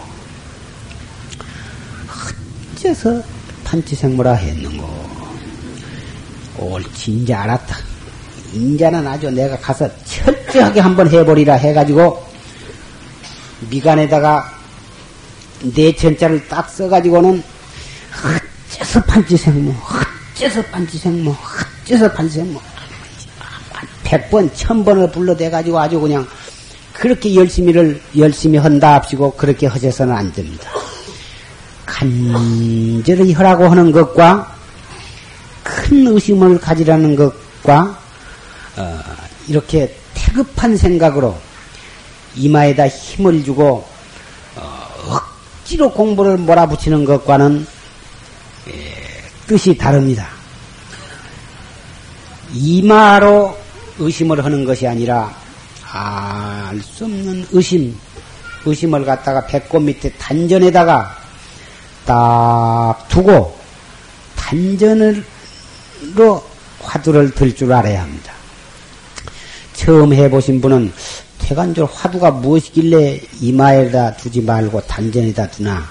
어째서 2.76 3.20
판치생모라 3.64 4.32
했는고, 4.34 4.88
옳지, 6.56 7.10
인제 7.10 7.34
알았다. 7.34 7.76
인자는 8.52 9.06
아주 9.06 9.30
내가 9.30 9.56
가서 9.58 9.88
철저하게 10.04 10.80
한번 10.80 11.08
해버리라 11.08 11.54
해가지고, 11.54 12.24
미간에다가 13.70 14.50
내천자를 15.62 16.48
딱 16.48 16.68
써가지고는, 16.68 17.42
어째서 18.70 19.02
판치생모, 19.02 19.74
어째서 20.34 20.62
판치생모, 20.72 21.34
어째서 21.84 22.10
판치생모, 22.12 22.60
백번, 24.04 24.52
천번을 24.54 25.12
불러대가지고 25.12 25.78
아주 25.78 26.00
그냥 26.00 26.26
그렇게 26.92 27.34
열심히를 27.34 28.00
열심히 28.16 28.58
한다 28.58 28.94
합시고 28.94 29.32
그렇게 29.32 29.66
하셔서는 29.66 30.14
안 30.14 30.32
됩니다. 30.32 30.68
간절히 31.86 33.32
하라고 33.32 33.68
하는 33.68 33.92
것과 33.92 34.54
큰 35.62 36.06
의심을 36.08 36.58
가지라는 36.58 37.14
것과 37.14 37.99
어, 38.76 39.00
이렇게 39.48 39.94
태급한 40.14 40.76
생각으로 40.76 41.36
이마에다 42.36 42.88
힘을 42.88 43.44
주고 43.44 43.86
어, 44.56 44.88
억지로 45.08 45.90
공부를 45.90 46.36
몰아붙이는 46.38 47.04
것과는 47.04 47.66
예, 48.68 48.72
뜻이 49.46 49.76
다릅니다. 49.76 50.28
이마로 52.52 53.56
의심을 53.98 54.44
하는 54.44 54.64
것이 54.64 54.86
아니라 54.86 55.34
알 55.92 56.80
수 56.82 57.04
없는 57.04 57.46
의심, 57.50 57.96
의심을 58.64 59.04
갖다가 59.04 59.44
배꼽 59.46 59.80
밑에 59.80 60.10
단전에다가 60.12 61.16
딱 62.06 63.06
두고 63.08 63.58
단전으로 64.36 65.22
화두를 66.80 67.32
들 67.32 67.54
줄 67.54 67.72
알아야 67.72 68.02
합니다. 68.02 68.32
처음 69.80 70.12
해보신 70.12 70.60
분은 70.60 70.92
태관절 71.38 71.86
화두가 71.86 72.32
무엇이길래 72.32 73.18
이마에다 73.40 74.14
두지 74.14 74.42
말고 74.42 74.82
단전에다 74.82 75.50
두나? 75.52 75.88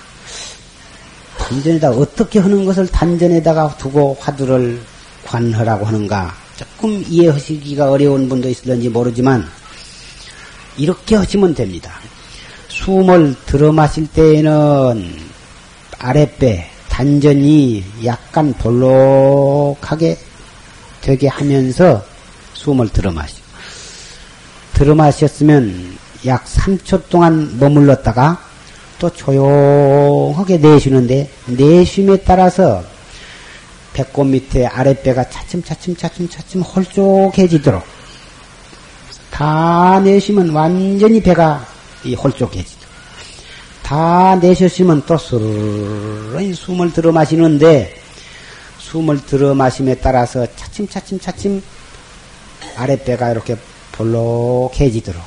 단전에다 1.40 1.90
어떻게 1.90 2.38
하는 2.38 2.66
것을 2.66 2.86
단전에다가 2.86 3.78
두고 3.78 4.16
화두를 4.20 4.80
관하라고 5.26 5.88
하는가? 5.88 6.36
조금 6.56 7.04
이해하시기가 7.08 7.90
어려운 7.90 8.30
분도 8.30 8.48
있을런지 8.48 8.90
모르지만 8.90 9.50
이렇게 10.78 11.16
하시면 11.16 11.56
됩니다. 11.56 11.92
숨을 12.68 13.36
들어 13.48 13.72
마실 13.72 14.06
때에는 14.06 15.16
아랫배 15.98 16.70
단전이 16.90 17.84
약간 18.06 18.54
볼록하게 18.54 20.16
되게 21.02 21.28
하면서 21.28 22.06
숨을 22.54 22.90
들어 22.90 23.12
마시고 23.12 23.39
들어 24.80 24.96
마셨으면 24.96 25.98
약 26.26 26.46
3초 26.46 27.10
동안 27.10 27.60
머물렀다가 27.60 28.40
또 28.98 29.10
조용하게 29.10 30.60
내쉬는데 30.60 31.30
내쉼에 31.48 32.16
따라서 32.24 32.82
배꼽 33.92 34.24
밑에 34.24 34.66
아랫배가 34.66 35.30
차츰차츰 35.30 35.98
차츰 35.98 36.30
차츰 36.30 36.62
홀쭉해지도록 36.62 37.84
다 39.30 40.00
내쉬면 40.00 40.52
완전히 40.52 41.22
배가 41.22 41.68
홀쭉해지도록 42.06 42.90
다 43.84 44.38
내쉬시면 44.38 45.04
또 45.06 45.18
스르르 45.18 46.54
숨을 46.54 46.94
들어 46.94 47.12
마시는데 47.12 47.96
숨을 48.78 49.26
들어 49.26 49.54
마심에 49.54 49.96
따라서 49.96 50.48
차츰차츰 50.56 51.20
차츰 51.20 51.62
아랫배가 52.78 53.32
이렇게 53.32 53.58
볼록해지도록 54.00 55.22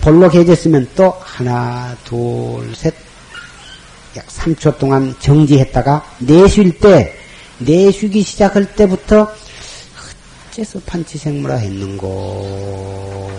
볼록해졌으면 0.00 0.88
또 0.94 1.14
하나 1.20 1.96
둘 2.04 2.74
셋 2.74 3.08
약 4.16 4.26
3초 4.26 4.78
동안 4.78 5.14
정지했다가 5.20 6.16
내쉴 6.18 6.78
때, 6.78 7.14
내쉬기 7.58 8.22
시작할 8.22 8.74
때부터 8.74 9.30
어째서 10.50 10.80
판치생물화 10.86 11.54
했는고. 11.56 13.30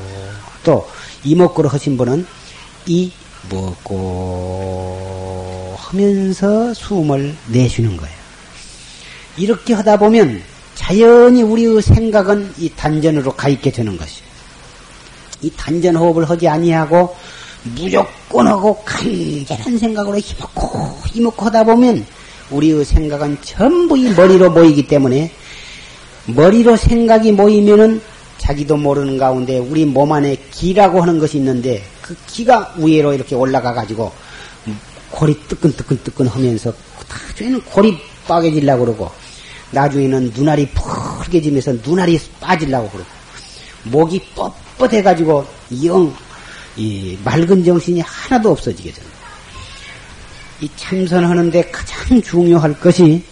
또, 0.64 0.88
이목구를 1.24 1.74
하신 1.74 1.98
분은 1.98 2.26
이 2.86 3.12
먹고 3.50 4.96
하면서 5.78 6.74
숨을 6.74 7.36
내쉬는 7.48 7.98
거예요. 7.98 8.16
이렇게 9.38 9.74
하다 9.74 9.98
보면 9.98 10.42
자연히 10.80 11.44
우리의 11.44 11.82
생각은 11.82 12.54
이 12.58 12.70
단전으로 12.70 13.34
가 13.34 13.50
있게 13.50 13.70
되는 13.70 13.98
것이에요. 13.98 14.30
이 15.42 15.52
단전 15.52 15.98
호흡을 15.98 16.30
하지 16.30 16.48
아니하고 16.48 17.16
무조건 17.76 18.48
하고 18.48 18.82
간절한 18.86 19.78
생각으로 19.78 20.18
힘먹고 20.18 20.98
힘먹고 21.08 21.46
하다 21.46 21.66
보면 21.66 22.06
우리의 22.50 22.86
생각은 22.86 23.38
전부 23.42 23.98
이 23.98 24.10
머리로 24.14 24.52
모이기 24.52 24.88
때문에 24.88 25.32
머리로 26.28 26.78
생각이 26.78 27.34
모이면은 27.34 28.02
자기도 28.38 28.78
모르는 28.78 29.18
가운데 29.18 29.60
우리 29.60 29.84
몸 29.84 30.14
안에 30.14 30.38
기라고 30.50 31.02
하는 31.02 31.20
것이 31.20 31.38
있는데 31.38 31.84
그 32.02 32.16
기가 32.26 32.74
위로 32.78 33.14
이렇게 33.14 33.36
올라가 33.36 33.74
가지고 33.74 34.14
골이 35.12 35.36
뜨끈뜨끈뜨끈 35.50 36.28
하면서 36.28 36.74
나중에는 37.10 37.62
골이 37.66 37.98
빠개질라고 38.28 38.86
그러고 38.86 39.12
나중에는 39.72 40.32
눈알이 40.36 40.70
푸르게지면서 40.70 41.74
눈알이 41.86 42.20
빠질라고 42.40 42.90
그러고 42.90 43.10
목이 43.84 44.22
뻣뻣해 44.36 45.04
가지고 45.04 45.46
영 45.86 46.14
이 46.80 47.18
맑은 47.26 47.64
정신이 47.66 48.00
하나도 48.00 48.52
없어지게 48.52 48.94
됩니다. 48.94 49.18
이 50.62 50.70
참선하는데 50.78 51.72
가장 51.72 52.22
중요할 52.22 52.80
것이 52.80 53.24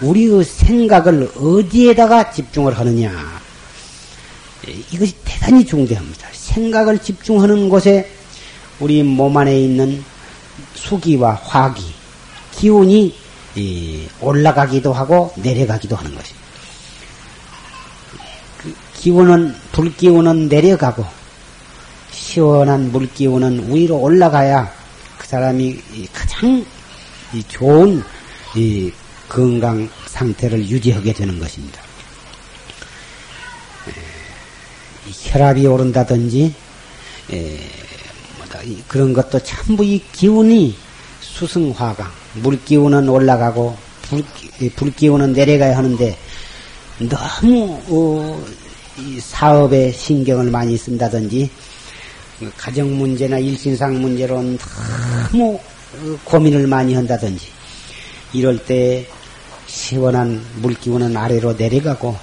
우리의 0.00 0.42
생각을 0.44 1.30
어디에다가 1.36 2.32
집중을 2.32 2.76
하느냐. 2.78 3.12
이것이 4.92 5.14
대단히 5.24 5.64
중대합니다. 5.64 6.28
생각을 6.32 6.98
집중하는 6.98 7.68
곳에 7.68 8.10
우리 8.80 9.04
몸 9.04 9.36
안에 9.36 9.60
있는 9.60 10.02
수기와 10.74 11.34
화기, 11.34 11.84
기운이 12.52 13.14
올라가기도 14.20 14.92
하고 14.92 15.32
내려가기도 15.36 15.96
하는 15.96 16.14
것입니다. 16.14 16.48
그 18.58 18.74
기운은, 18.94 19.54
불기운은 19.72 20.48
내려가고, 20.48 21.04
시원한 22.10 22.92
물기운은 22.92 23.74
위로 23.74 23.96
올라가야 23.96 24.72
그 25.18 25.26
사람이 25.26 25.80
가장 26.12 26.64
좋은 27.48 28.04
건강 29.28 29.88
상태를 30.06 30.68
유지하게 30.68 31.12
되는 31.12 31.38
것입니다. 31.38 31.80
혈압이 35.10 35.66
오른다든지 35.66 36.54
그런 38.86 39.12
것도 39.12 39.40
전부 39.42 39.84
이 39.84 40.02
기운이 40.12 40.76
수승화강 41.20 42.19
물 42.34 42.62
기운은 42.64 43.08
올라가고 43.08 43.76
불, 44.02 44.24
불 44.76 44.92
기운은 44.92 45.32
내려가야 45.32 45.76
하는데 45.76 46.16
너무 46.98 47.80
어, 47.88 48.44
사업에 49.20 49.90
신경을 49.92 50.50
많이 50.50 50.76
쓴다든지 50.76 51.50
가정 52.56 52.96
문제나 52.96 53.38
일신상 53.38 54.00
문제로 54.00 54.42
너무 54.42 55.54
어, 55.54 56.18
고민을 56.24 56.66
많이 56.66 56.94
한다든지 56.94 57.46
이럴 58.32 58.58
때 58.64 59.06
시원한 59.66 60.44
물 60.56 60.74
기운은 60.74 61.16
아래로 61.16 61.54
내려가고 61.54 62.16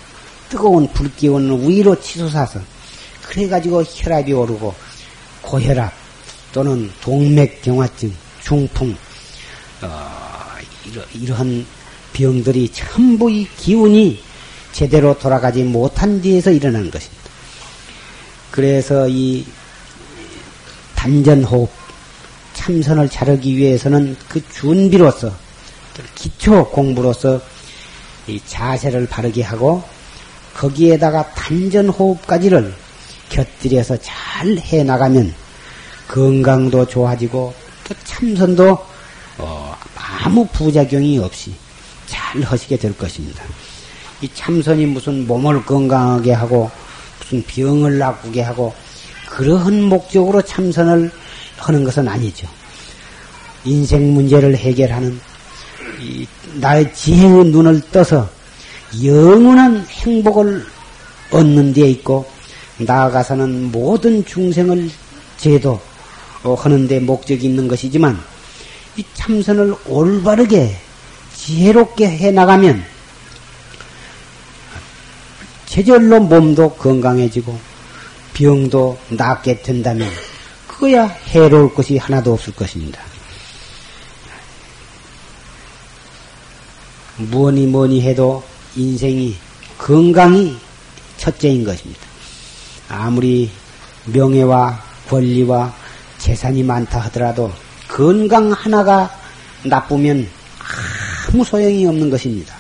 뜨거운 0.50 0.88
불 0.94 1.14
기운은 1.14 1.68
위로 1.68 2.00
치솟아서 2.00 2.60
그래가지고 3.24 3.84
혈압이 3.84 4.32
오르고 4.32 4.74
고혈압 5.42 5.92
또는 6.54 6.90
동맥경화증, 7.02 8.14
중풍 8.42 8.96
어, 9.82 10.10
이러, 10.86 11.02
이러 11.14 11.36
한 11.36 11.66
병들이 12.14 12.70
전부 12.70 13.30
이 13.30 13.48
기운이 13.58 14.20
제대로 14.72 15.18
돌아가지 15.18 15.64
못한 15.64 16.22
뒤에서 16.22 16.52
일어나는 16.52 16.92
것입니다. 16.92 17.24
그래서 18.52 19.08
이 19.08 19.46
단전호흡 20.96 21.70
참선을 22.54 23.10
차르기 23.10 23.56
위해서는 23.56 24.18
그 24.28 24.42
준비로서 24.50 25.32
기초 26.16 26.68
공부로서 26.70 27.40
이 28.28 28.42
자세를 28.46 29.08
바르게 29.08 29.44
하고 29.44 29.84
거기에다가 30.56 31.32
단전호흡까지를 31.34 32.74
곁들여서 33.30 33.98
잘 34.02 34.58
해나가면 34.58 35.34
건강도 36.08 36.86
좋아지고 36.86 37.54
또 37.84 37.96
참선도 38.04 38.78
어, 39.38 39.67
아무 40.20 40.46
부작용이 40.48 41.20
없이 41.20 41.54
잘 42.08 42.42
하시게 42.42 42.78
될 42.78 42.98
것입니다. 42.98 43.44
이 44.22 44.30
참선이 44.34 44.86
무슨 44.88 45.28
몸을 45.28 45.64
건강하게 45.64 46.34
하고 46.34 46.72
무슨 47.20 47.44
병을 47.44 47.98
낫게 48.00 48.42
하고 48.42 48.74
그러한 49.30 49.84
목적으로 49.84 50.42
참선을 50.42 51.12
하는 51.58 51.84
것은 51.84 52.08
아니죠. 52.08 52.48
인생 53.64 54.14
문제를 54.14 54.56
해결하는 54.56 55.20
나의 56.56 56.94
지혜의 56.94 57.46
눈을 57.46 57.82
떠서 57.92 58.30
영원한 59.04 59.86
행복을 59.90 60.66
얻는 61.32 61.74
데 61.74 61.90
있고 61.90 62.26
나아가서는 62.78 63.72
모든 63.72 64.26
중생을 64.26 64.90
제도 65.38 65.80
하는 66.44 66.88
데 66.88 67.00
목적이 67.00 67.48
있는 67.48 67.68
것이지만 67.68 68.18
이 68.98 69.06
참선을 69.14 69.76
올바르게 69.86 70.76
지혜롭게 71.36 72.08
해 72.08 72.32
나가면 72.32 72.84
제절로 75.68 76.20
몸도 76.20 76.72
건강해지고 76.72 77.60
병도 78.34 78.98
낫게 79.10 79.62
된다면 79.62 80.10
그거야 80.68 81.06
해로울 81.06 81.74
것이 81.74 81.98
하나도 81.98 82.34
없을 82.34 82.54
것입니다. 82.54 83.02
뭐니 87.18 87.68
뭐니 87.68 88.02
해도 88.02 88.44
인생이 88.76 89.36
건강이 89.78 90.58
첫째인 91.18 91.64
것입니다. 91.64 92.02
아무리 92.90 93.52
명예와 94.06 94.82
권리와 95.10 95.74
재산이 96.18 96.64
많다 96.64 97.00
하더라도 97.02 97.52
건강 97.88 98.52
하나가 98.52 99.10
나쁘면 99.64 100.28
아무 101.28 101.44
소용이 101.44 101.86
없는 101.86 102.10
것입니다. 102.10 102.56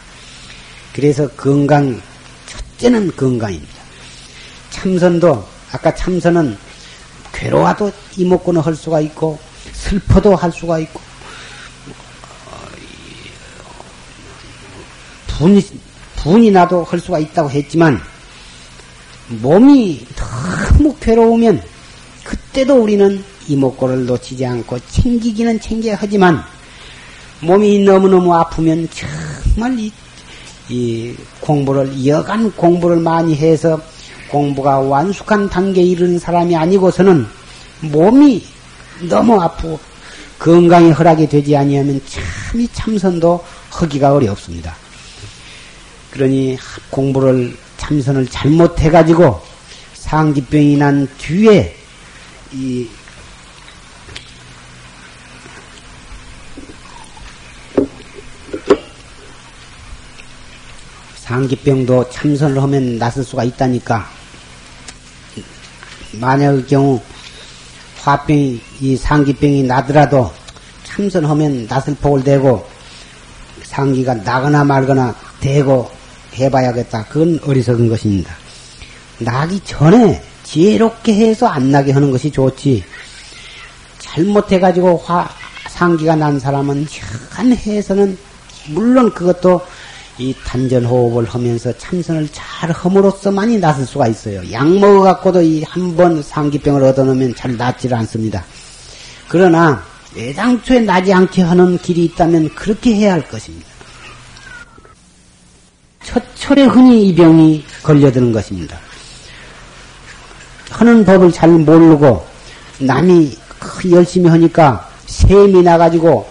그래서 0.93 1.27
건강, 1.29 2.01
첫째는 2.47 3.15
건강입니다. 3.15 3.77
참선도, 4.71 5.47
아까 5.71 5.93
참선은 5.93 6.57
괴로워도 7.33 7.91
이목구는 8.15 8.61
할 8.61 8.75
수가 8.75 8.99
있고, 9.01 9.39
슬퍼도 9.73 10.35
할 10.35 10.51
수가 10.51 10.79
있고, 10.79 11.01
분이, 15.27 15.61
분이 16.15 16.51
나도 16.51 16.83
할 16.83 16.99
수가 16.99 17.19
있다고 17.19 17.51
했지만, 17.51 18.01
몸이 19.27 20.07
너무 20.15 20.95
괴로우면, 20.99 21.61
그 21.61 21.76
때도 22.57 22.81
우리는 22.81 23.23
이목구를 23.47 24.07
놓치지 24.07 24.43
않고 24.43 24.79
챙기기는 24.89 25.59
챙겨야 25.59 25.95
하지만 25.99 26.41
몸이 27.41 27.81
너무너무 27.83 28.33
아프면 28.33 28.89
정말 28.89 29.77
이, 29.77 29.91
이 30.67 31.13
공부를 31.39 32.07
여간 32.07 32.51
공부를 32.53 32.97
많이 32.97 33.35
해서 33.35 33.79
공부가 34.31 34.79
완숙한 34.79 35.51
단계에 35.51 35.83
이르는 35.83 36.17
사람이 36.17 36.55
아니고서는 36.55 37.27
몸이 37.81 38.43
너무 39.07 39.39
아프고 39.39 39.79
건강이 40.39 40.89
허락이 40.89 41.29
되지 41.29 41.55
아니하면 41.55 42.01
참 42.07 42.59
이 42.59 42.67
참선도 42.73 43.43
하기가 43.69 44.15
어렵습니다. 44.15 44.75
그러니 46.09 46.57
공부를 46.89 47.55
참선을 47.77 48.25
잘못해 48.25 48.89
가지고 48.89 49.41
상기병이 49.93 50.77
난 50.77 51.07
뒤에 51.19 51.75
이 52.53 52.87
상기병도 61.17 62.09
참선을 62.09 62.61
하면 62.63 62.97
낫을 62.97 63.23
수가 63.23 63.43
있다니까. 63.43 64.09
만약의 66.13 66.67
경우 66.67 67.01
화병이 68.01 68.61
이 68.79 68.95
상기병이 68.95 69.63
나더라도 69.63 70.31
참선하면 70.85 71.67
낫을 71.67 71.95
폭을 72.01 72.23
대고 72.23 72.67
상기가 73.63 74.13
나거나 74.13 74.63
말거나 74.63 75.15
대고 75.41 75.91
해봐야겠다. 76.35 77.05
그건 77.05 77.39
어리석은 77.43 77.89
것입니다. 77.89 78.33
나기 79.19 79.59
전에 79.65 80.23
지혜롭게 80.47 81.13
해서 81.13 81.47
안 81.47 81.71
나게 81.71 81.91
하는 81.91 82.09
것이 82.09 82.31
좋지. 82.31 82.83
잘못해가지고 83.99 84.97
화, 84.97 85.29
상기가 85.69 86.15
난 86.15 86.39
사람은 86.39 86.87
한 87.31 87.53
해에서는 87.53 88.17
물론 88.69 89.11
그것도 89.13 89.61
이 90.17 90.33
단전 90.45 90.85
호흡을 90.85 91.25
하면서 91.25 91.77
참선을 91.77 92.29
잘 92.31 92.71
함으로써만이 92.71 93.57
낫을 93.59 93.85
수가 93.85 94.07
있어요. 94.07 94.41
약 94.51 94.67
먹어갖고도 94.67 95.41
이 95.41 95.63
한 95.63 95.95
번 95.95 96.23
상기병을 96.23 96.81
얻어놓으면 96.83 97.35
잘 97.35 97.55
낫질 97.57 97.93
않습니다. 97.93 98.43
그러나 99.27 99.83
애당초에 100.15 100.79
나지 100.79 101.13
않게 101.13 101.41
하는 101.43 101.77
길이 101.79 102.05
있다면 102.05 102.55
그렇게 102.55 102.95
해야 102.95 103.13
할 103.13 103.27
것입니다. 103.27 103.67
첫 106.03 106.23
철에 106.35 106.63
흔히 106.63 107.09
이 107.09 107.13
병이 107.15 107.63
걸려드는 107.83 108.31
것입니다. 108.31 108.79
하는 110.69 111.05
법을 111.05 111.31
잘 111.31 111.49
모르고 111.49 112.25
남이 112.79 113.37
열심히 113.91 114.29
하니까 114.29 114.87
샘이 115.05 115.61
나가지고 115.63 116.27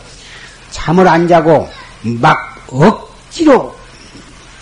잠을 0.71 1.09
안 1.09 1.27
자고 1.27 1.69
막 2.03 2.37
억지로 2.71 3.75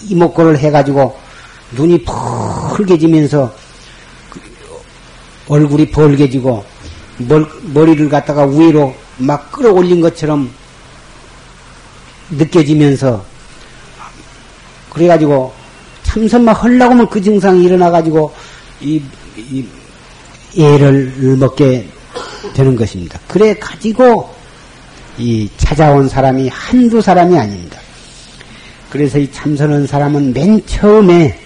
이목구를 0.03 0.59
해가지고 0.59 1.17
눈이 1.73 2.05
펄개지면서 2.77 3.53
얼굴이 5.49 5.91
벌개지고 5.91 6.65
머리를 7.19 8.09
갖다가 8.09 8.45
위로 8.47 8.95
막 9.19 9.51
끌어올린 9.53 10.01
것처럼 10.01 10.51
느껴지면서 12.31 13.25
그래가지고 14.91 15.53
참선만 16.03 16.55
하려고 16.55 16.93
하면 16.93 17.09
그 17.11 17.21
증상이 17.21 17.65
일어나가지고 17.65 18.33
이, 18.81 19.03
이 19.37 19.67
애를 20.57 21.13
먹게 21.39 21.89
되는 22.55 22.77
것입니다. 22.77 23.19
그래 23.27 23.55
가지고 23.55 24.33
이 25.19 25.49
찾아온 25.57 26.09
사람이 26.09 26.49
한두 26.49 27.01
사람이 27.01 27.39
아닙니다. 27.39 27.79
그래서 28.91 29.19
이 29.19 29.31
참선한 29.33 29.87
사람은 29.87 30.33
맨 30.33 30.65
처음에 30.67 31.39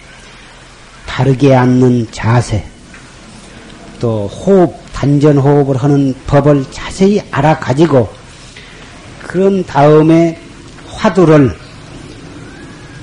바르게 1.06 1.54
앉는 1.54 2.08
자세, 2.10 2.64
또 3.98 4.26
호흡 4.26 4.74
단전 4.92 5.38
호흡을 5.38 5.76
하는 5.76 6.14
법을 6.26 6.66
자세히 6.70 7.22
알아가지고 7.30 8.12
그런 9.22 9.64
다음에 9.64 10.38
화두를 10.86 11.56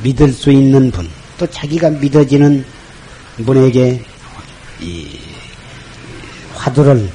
믿을 0.04 0.32
수 0.32 0.52
있는 0.52 0.92
분, 0.92 1.10
또 1.38 1.48
자기가 1.48 1.90
믿어지는 1.90 2.64
분에게 3.46 4.04
이 4.82 5.20
화두를 6.54 7.10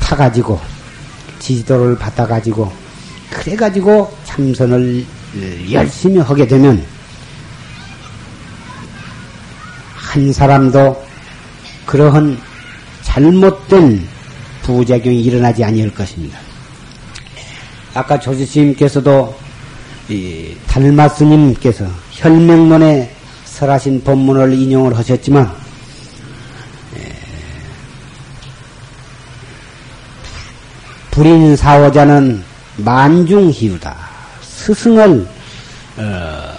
타가지고 0.00 0.60
지지도를 1.38 1.96
받아가지고 1.98 2.70
그래가지고 3.30 4.12
참선을 4.24 5.04
열심히 5.70 6.18
하게 6.18 6.46
되면 6.46 6.84
한 9.94 10.32
사람도 10.32 11.04
그러한 11.86 12.38
잘못된 13.02 14.06
부작용이 14.62 15.22
일어나지 15.22 15.64
아니할 15.64 15.94
것입니다. 15.94 16.38
아까 17.94 18.18
조지스님께서도 18.18 19.36
달마 20.66 21.08
스님께서 21.08 21.86
혈맹론에 22.12 23.14
설하신 23.44 24.02
법문을 24.02 24.52
인용을 24.54 24.96
하셨지만 24.96 25.59
불인 31.20 31.54
사오자는 31.54 32.42
만중희우다. 32.78 33.94
스승을 34.40 35.28
어, 35.98 36.52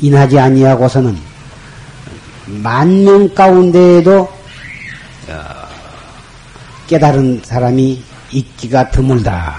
인하지 0.00 0.38
아니하고서는 0.38 1.18
만명 2.46 3.34
가운데에도 3.34 4.32
어, 5.26 5.34
깨달은 6.86 7.42
사람이 7.44 8.00
있기가 8.30 8.92
드물다. 8.92 9.56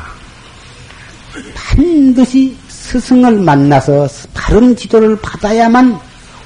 반드시 1.53 2.57
스승을 2.69 3.37
만나서 3.39 4.07
바른 4.33 4.77
지도를 4.77 5.17
받아야만 5.17 5.99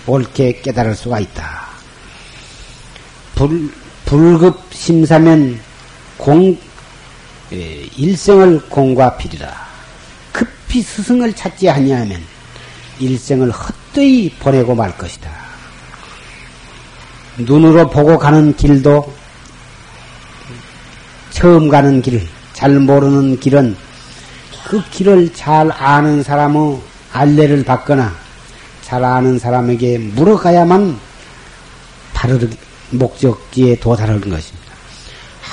옳게 0.08 0.62
깨달을 0.64 0.96
수가 0.96 1.20
있다. 1.20 1.68
불, 3.36 3.72
불급 4.06 4.60
심사면 4.72 5.60
공, 6.24 6.58
예, 7.52 7.86
일생을 7.98 8.70
공과 8.70 9.18
필이라. 9.18 9.54
급히 10.32 10.82
스승을 10.82 11.34
찾지 11.34 11.70
아니하면 11.70 12.24
일생을 12.98 13.52
헛되이 13.52 14.30
보내고 14.40 14.74
말 14.74 14.98
것이다. 14.98 15.30
눈으로 17.40 17.90
보고 17.90 18.18
가는 18.18 18.56
길도 18.56 19.14
처음 21.32 21.68
가는 21.68 22.02
길, 22.02 22.26
잘 22.54 22.72
모르는 22.80 23.38
길은 23.42 23.76
그 24.66 24.82
길을 24.92 25.34
잘 25.34 25.70
아는 25.74 26.24
사람의 26.24 26.80
안내를 27.12 27.66
받거나 27.66 28.16
잘 28.82 29.04
아는 29.04 29.38
사람에게 29.40 29.98
물어가야만 29.98 30.98
바로 32.14 32.40
목적지에 32.92 33.76
도달하는 33.76 34.22
것입니다. 34.22 34.63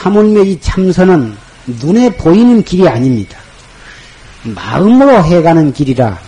하물며 0.00 0.44
이 0.44 0.58
참선은 0.60 1.36
눈에 1.82 2.16
보이는 2.16 2.62
길이 2.64 2.88
아닙니다. 2.88 3.38
마음으로 4.42 5.22
해가는 5.22 5.74
길이라 5.74 6.18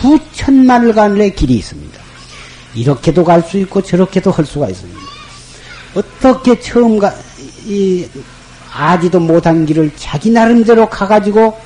수천만을 0.00 0.92
간의 0.92 1.34
길이 1.36 1.54
있습니다. 1.54 2.00
이렇게도 2.74 3.24
갈 3.24 3.42
수 3.42 3.58
있고 3.58 3.80
저렇게도 3.80 4.32
할 4.32 4.44
수가 4.44 4.68
있습니다. 4.68 5.00
어떻게 5.94 6.58
처음 6.60 6.98
가, 6.98 7.14
이, 7.64 8.04
아지도 8.74 9.20
못한 9.20 9.64
길을 9.64 9.92
자기 9.96 10.30
나름대로 10.30 10.90
가가지고 10.90 11.56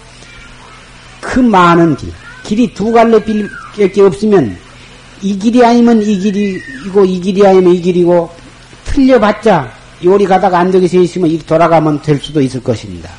그 1.20 1.41
많은 1.41 1.97
길, 1.97 2.12
길이 2.45 2.72
두 2.74 2.93
갈래밖에 2.93 4.03
없으면 4.03 4.59
이 5.22 5.38
길이 5.38 5.64
아니면 5.64 6.03
이 6.03 6.18
길이고 6.18 7.05
이 7.07 7.18
길이 7.20 7.47
아니면 7.47 7.74
이 7.74 7.80
길이고 7.80 8.30
틀려봤자 8.84 9.80
요리 10.05 10.26
가다가 10.26 10.59
안쪽에 10.59 10.88
서 10.88 10.98
있으면 10.98 11.38
돌아가면 11.40 12.03
될 12.03 12.18
수도 12.20 12.40
있을 12.40 12.62
것입니다. 12.62 13.11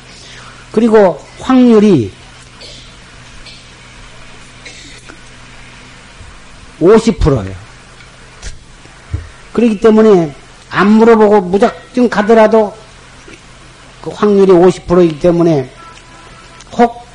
그리고 0.72 1.22
확률이 1.38 2.10
50%예요. 6.80 7.54
그렇기 9.52 9.80
때문에 9.80 10.34
안 10.70 10.90
물어보고 10.92 11.42
무작정 11.42 12.08
가더라도 12.08 12.74
그 14.00 14.10
확률이 14.10 14.52
50%이기 14.52 15.20
때문에 15.20 15.70
혹 16.72 17.06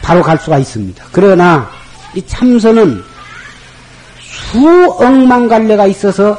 바로 0.00 0.22
갈 0.22 0.38
수가 0.38 0.58
있습니다. 0.58 1.04
그러나 1.12 1.70
이 2.14 2.24
참선은 2.24 3.02
수억만 4.20 5.48
갈래가 5.48 5.86
있어서 5.86 6.38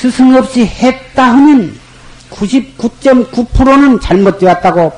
스승 0.00 0.34
없이 0.34 0.64
했다 0.64 1.24
하면 1.24 1.78
99.9%는 2.30 4.00
잘못되었다고 4.00 4.92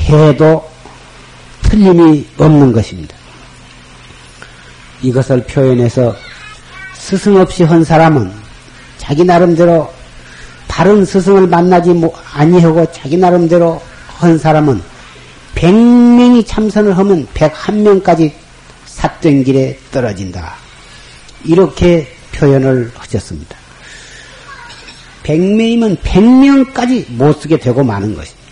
해도 0.00 0.68
틀림이 1.62 2.26
없는 2.38 2.72
것입니다. 2.72 3.14
이것을 5.00 5.44
표현해서 5.44 6.12
스승 6.94 7.36
없이 7.36 7.62
한 7.62 7.84
사람은 7.84 8.32
자기 8.96 9.22
나름대로 9.22 9.88
바른 10.66 11.04
스승을 11.04 11.46
만나지 11.46 11.94
아니하고 12.34 12.90
자기 12.90 13.16
나름대로 13.16 13.80
한 14.08 14.38
사람은 14.38 14.82
100명이 15.54 16.44
참선을 16.44 16.98
하면 16.98 17.28
101명까지 17.32 18.32
삿된 18.86 19.44
길에 19.44 19.78
떨어진다. 19.92 20.54
이렇게 21.44 22.12
표현을 22.32 22.90
하셨습니다. 22.96 23.67
100명이면 25.28 25.98
100명까지 25.98 27.10
못 27.10 27.42
쓰게 27.42 27.58
되고 27.58 27.84
마는 27.84 28.14
것입니다. 28.14 28.48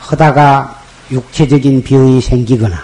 하다가 0.00 0.82
육체적인 1.10 1.84
병이 1.84 2.22
생기거나, 2.22 2.82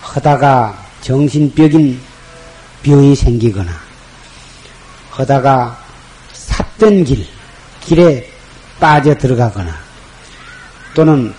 하다가 0.00 0.78
정신병인 1.00 2.00
병이 2.84 3.16
생기거나, 3.16 3.72
하다가 5.10 5.76
삿된 6.32 7.04
길, 7.04 7.26
길에 7.80 8.28
빠져 8.78 9.14
들어가거나, 9.16 9.74
또는 10.94 11.34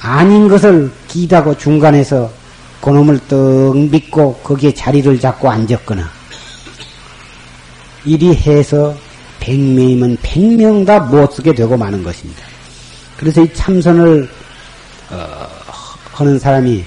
아닌 0.00 0.46
것을 0.46 0.92
기다고 1.08 1.56
중간에서 1.58 2.30
그놈을 2.80 3.18
떡 3.26 3.76
믿고 3.90 4.34
거기에 4.44 4.72
자리를 4.72 5.18
잡고 5.18 5.50
앉았거나, 5.50 6.15
이리 8.06 8.34
해서 8.34 8.94
백명이면 9.40 10.18
백명 10.22 10.84
다 10.84 11.00
못 11.00 11.32
쓰게 11.32 11.54
되고 11.54 11.76
마는 11.76 12.02
것입니다. 12.02 12.42
그래서 13.16 13.42
이 13.42 13.52
참선을 13.52 14.28
어, 15.10 15.46
하는 16.12 16.38
사람이 16.38 16.84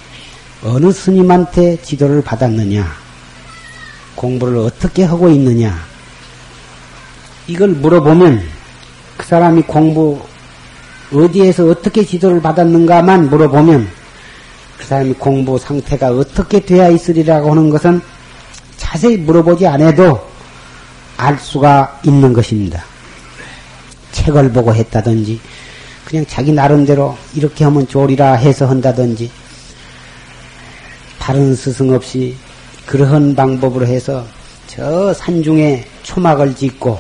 어느 0.63 0.91
스님한테 0.91 1.81
지도를 1.81 2.21
받았느냐, 2.21 2.85
공부를 4.15 4.57
어떻게 4.57 5.03
하고 5.03 5.29
있느냐, 5.29 5.77
이걸 7.47 7.69
물어보면 7.69 8.41
그 9.17 9.25
사람이 9.25 9.63
공부 9.63 10.19
어디에서 11.13 11.65
어떻게 11.67 12.03
지도를 12.05 12.41
받았는가만 12.41 13.29
물어보면 13.29 13.89
그 14.77 14.85
사람이 14.85 15.13
공부 15.13 15.57
상태가 15.57 16.11
어떻게 16.11 16.59
되어 16.59 16.91
있으리라고 16.91 17.51
하는 17.51 17.69
것은 17.69 18.01
자세히 18.77 19.17
물어보지 19.17 19.65
않아도 19.67 20.28
알 21.19 21.37
수가 21.37 21.99
있는 22.05 22.31
것입니다. 22.31 22.81
책을 24.13 24.53
보고 24.53 24.73
했다든지, 24.73 25.39
그냥 26.05 26.25
자기 26.27 26.53
나름대로 26.53 27.17
이렇게 27.35 27.65
하면 27.65 27.85
좋으리라 27.87 28.35
해서 28.35 28.65
한다든지, 28.67 29.29
다른 31.19 31.53
스승 31.53 31.93
없이 31.93 32.37
그러한 32.85 33.35
방법으로 33.35 33.85
해서 33.85 34.25
저 34.65 35.13
산중에 35.13 35.85
초막을 36.03 36.55
짓고 36.55 36.97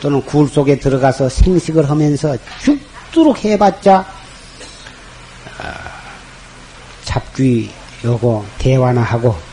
또는 0.00 0.20
굴 0.26 0.48
속에 0.48 0.80
들어가서 0.80 1.28
생식을 1.28 1.88
하면서 1.88 2.36
죽도록 2.60 3.44
해봤자 3.44 4.04
아, 5.58 5.74
잡귀 7.04 7.70
요거 8.04 8.44
대화나 8.58 9.02
하고 9.02 9.51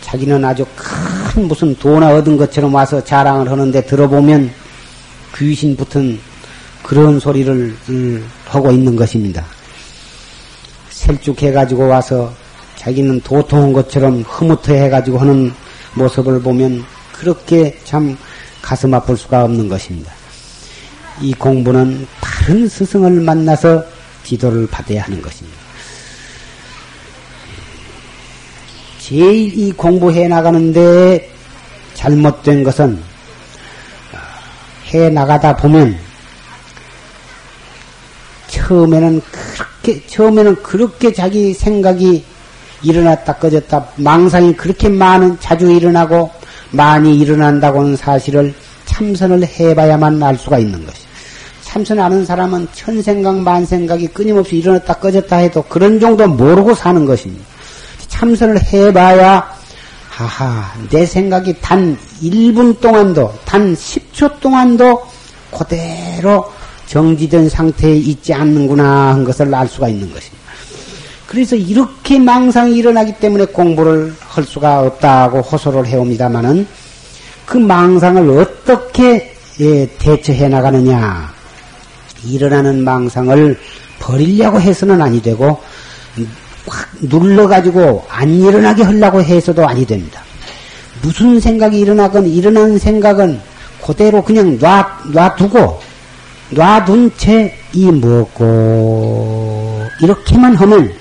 자기는 0.00 0.44
아주 0.44 0.64
큰 0.74 1.46
무슨 1.46 1.74
돈을 1.76 2.06
얻은 2.08 2.36
것처럼 2.36 2.74
와서 2.74 3.02
자랑을 3.02 3.50
하는데 3.50 3.84
들어보면 3.84 4.50
귀신 5.36 5.76
붙은 5.76 6.18
그런 6.82 7.20
소리를 7.20 7.74
음, 7.88 8.24
하고 8.46 8.70
있는 8.70 8.96
것입니다. 8.96 9.44
셀쭉해가지고 10.90 11.86
와서 11.86 12.32
자기는 12.76 13.20
도통한 13.20 13.72
것처럼 13.72 14.22
흐뭇해 14.26 14.84
해가지고 14.84 15.18
하는 15.18 15.52
모습을 15.94 16.40
보면 16.40 16.84
그렇게 17.12 17.78
참 17.84 18.16
가슴 18.62 18.94
아플 18.94 19.16
수가 19.16 19.44
없는 19.44 19.68
것입니다. 19.68 20.12
이 21.20 21.34
공부는 21.34 22.06
바른 22.20 22.68
스승을 22.68 23.10
만나서 23.20 23.84
지도를 24.24 24.66
받아야 24.66 25.02
하는 25.02 25.20
것입니다. 25.20 25.59
제일 29.00 29.58
이 29.58 29.72
공부해 29.72 30.28
나가는데 30.28 31.30
잘못된 31.94 32.62
것은 32.62 33.00
해 34.92 35.08
나가다 35.08 35.56
보면 35.56 35.96
처음에는 38.48 39.22
그렇게 39.30 40.06
처음에는 40.06 40.62
그렇게 40.62 41.12
자기 41.12 41.54
생각이 41.54 42.24
일어났다 42.82 43.34
꺼졌다 43.34 43.88
망상이 43.96 44.54
그렇게 44.54 44.88
많은 44.88 45.38
자주 45.40 45.70
일어나고 45.70 46.30
많이 46.70 47.18
일어난다고는 47.18 47.96
사실을 47.96 48.54
참선을 48.84 49.46
해봐야만 49.46 50.22
알 50.22 50.36
수가 50.36 50.58
있는 50.58 50.84
것이. 50.84 51.02
참선 51.62 52.00
하는 52.00 52.24
사람은 52.24 52.68
천 52.72 53.00
생각 53.00 53.36
만 53.36 53.64
생각이 53.64 54.08
끊임없이 54.08 54.56
일어났다 54.56 54.94
꺼졌다 54.94 55.36
해도 55.36 55.62
그런 55.62 56.00
정도 56.00 56.26
모르고 56.26 56.74
사는 56.74 57.04
것입니다. 57.04 57.49
참선을 58.20 58.62
해봐야 58.62 59.50
하하 60.10 60.74
내 60.90 61.06
생각이 61.06 61.54
단 61.62 61.96
1분 62.22 62.78
동안도 62.78 63.32
단 63.46 63.74
10초 63.74 64.40
동안도 64.40 65.06
그대로 65.50 66.52
정지된 66.86 67.48
상태에 67.48 67.96
있지 67.96 68.34
않는구나 68.34 69.12
한 69.12 69.24
것을 69.24 69.54
알 69.54 69.66
수가 69.66 69.88
있는 69.88 70.12
것입니다. 70.12 70.38
그래서 71.26 71.56
이렇게 71.56 72.18
망상이 72.18 72.76
일어나기 72.76 73.14
때문에 73.14 73.46
공부를 73.46 74.14
할 74.20 74.44
수가 74.44 74.80
없다고 74.82 75.40
호소를 75.40 75.86
해옵니다마는 75.86 76.66
그 77.46 77.56
망상을 77.56 78.38
어떻게 78.38 79.34
예, 79.60 79.86
대처해 79.98 80.48
나가느냐. 80.48 81.32
일어나는 82.26 82.84
망상을 82.84 83.58
버리려고 83.98 84.60
해서는 84.60 85.00
아니 85.00 85.22
되고 85.22 85.60
확 86.66 86.88
눌러가지고 87.00 88.06
안 88.08 88.28
일어나게 88.28 88.82
하려고 88.82 89.22
해서도 89.22 89.66
아니 89.66 89.86
됩니다. 89.86 90.22
무슨 91.02 91.40
생각이 91.40 91.78
일어나건 91.78 92.26
일어난 92.26 92.78
생각은 92.78 93.40
그대로 93.84 94.22
그냥 94.22 94.58
놔, 94.58 94.86
놔두고 95.12 95.80
놔둔 96.50 97.12
채 97.16 97.60
이 97.72 97.90
먹고 97.90 99.86
이렇게만 100.02 100.56
하면 100.56 100.92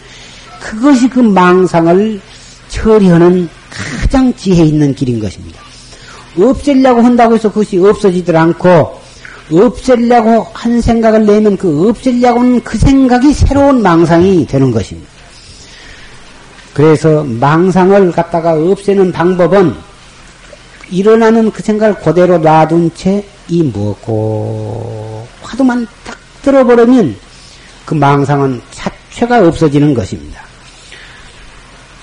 그것이 0.60 1.10
그 1.10 1.20
망상을 1.20 2.22
처리하는 2.68 3.49
가장 3.70 4.34
지혜 4.36 4.66
있는 4.66 4.93
길인 4.93 5.20
것입니다. 5.20 5.60
없애려고 6.38 7.01
한다고 7.01 7.34
해서 7.36 7.49
그것이 7.49 7.80
없어지질 7.80 8.36
않고 8.36 8.99
없애려고 9.51 10.45
한 10.53 10.80
생각을 10.80 11.26
내면 11.26 11.57
그 11.57 11.89
없애려고 11.89 12.41
하는 12.41 12.64
그 12.64 12.78
생각이 12.78 13.34
새로운 13.34 13.82
망상이 13.82 14.45
되는 14.45 14.72
것입니다. 14.72 15.10
그래서 16.74 17.24
망상을 17.24 18.11
갖다가 18.11 18.53
없애는 18.53 19.11
방법은 19.11 19.76
일어나는 20.91 21.51
그 21.51 21.61
생각을 21.61 21.95
그대로 21.95 22.38
놔둔 22.38 22.91
채이 22.95 23.63
먹고 23.74 25.28
화두만 25.41 25.88
딱 26.05 26.17
들어버리면 26.41 27.15
그 27.86 27.93
망상은 27.95 28.61
자체가 28.72 29.47
없어지는 29.47 29.93
것입니다. 29.93 30.41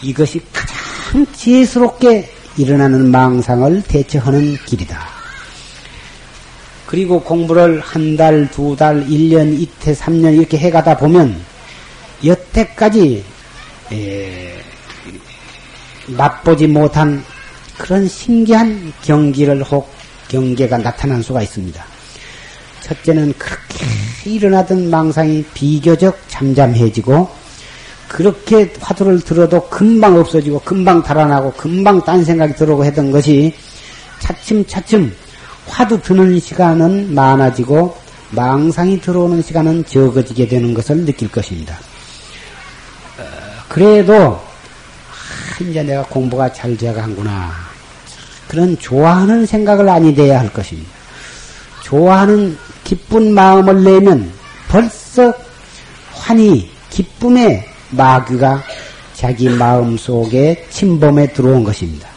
이것이 0.02 0.40
가장 0.52 1.26
지혜스럽게 1.32 2.30
일어나는 2.56 3.10
망상을 3.10 3.82
대처하는 3.82 4.56
길이다. 4.66 5.06
그리고 6.86 7.20
공부를 7.20 7.80
한 7.80 8.16
달, 8.16 8.48
두 8.50 8.76
달, 8.76 9.10
일 9.10 9.30
년, 9.30 9.52
이태, 9.52 9.94
삼 9.94 10.20
년 10.20 10.34
이렇게 10.34 10.56
해가다 10.58 10.96
보면 10.96 11.36
여태까지 12.24 13.24
에, 13.92 14.54
맛보지 16.08 16.66
못한 16.66 17.24
그런 17.78 18.08
신기한 18.08 18.92
경기를 19.02 19.62
혹 19.64 19.88
경계가 20.28 20.78
나타난 20.78 21.22
수가 21.22 21.42
있습니다. 21.42 21.84
첫째는 22.82 23.34
그렇게 23.38 23.86
일어나던 24.30 24.90
망상이 24.90 25.44
비교적 25.54 26.18
잠잠해지고 26.28 27.28
그렇게 28.08 28.72
화두를 28.80 29.20
들어도 29.20 29.68
금방 29.68 30.16
없어지고 30.16 30.60
금방 30.60 31.02
달아나고 31.02 31.52
금방 31.52 32.00
딴 32.04 32.24
생각이 32.24 32.54
들어오고 32.54 32.84
했던 32.84 33.10
것이 33.10 33.52
차츰차츰 34.20 35.14
화두 35.66 36.00
드는 36.00 36.38
시간은 36.38 37.14
많아지고 37.14 37.96
망상이 38.30 39.00
들어오는 39.00 39.42
시간은 39.42 39.84
적어지게 39.84 40.46
되는 40.48 40.72
것을 40.74 41.04
느낄 41.04 41.30
것입니다. 41.30 41.76
어, 43.76 43.78
그래도 43.78 44.40
이제 45.60 45.82
내가 45.82 46.02
공부가 46.04 46.50
잘 46.50 46.76
되어간구나. 46.76 47.52
그런 48.48 48.78
좋아하는 48.78 49.44
생각을 49.44 49.88
아니 49.88 50.14
돼야 50.14 50.40
할 50.40 50.50
것입니다. 50.50 50.88
좋아하는 51.82 52.56
기쁜 52.84 53.34
마음을 53.34 53.84
내면 53.84 54.32
벌써 54.68 55.32
환희, 56.12 56.70
기쁨의 56.90 57.68
마귀가 57.90 58.62
자기 59.14 59.48
마음 59.50 59.98
속에 59.98 60.66
침범에 60.70 61.32
들어온 61.34 61.62
것입니다. 61.62 62.08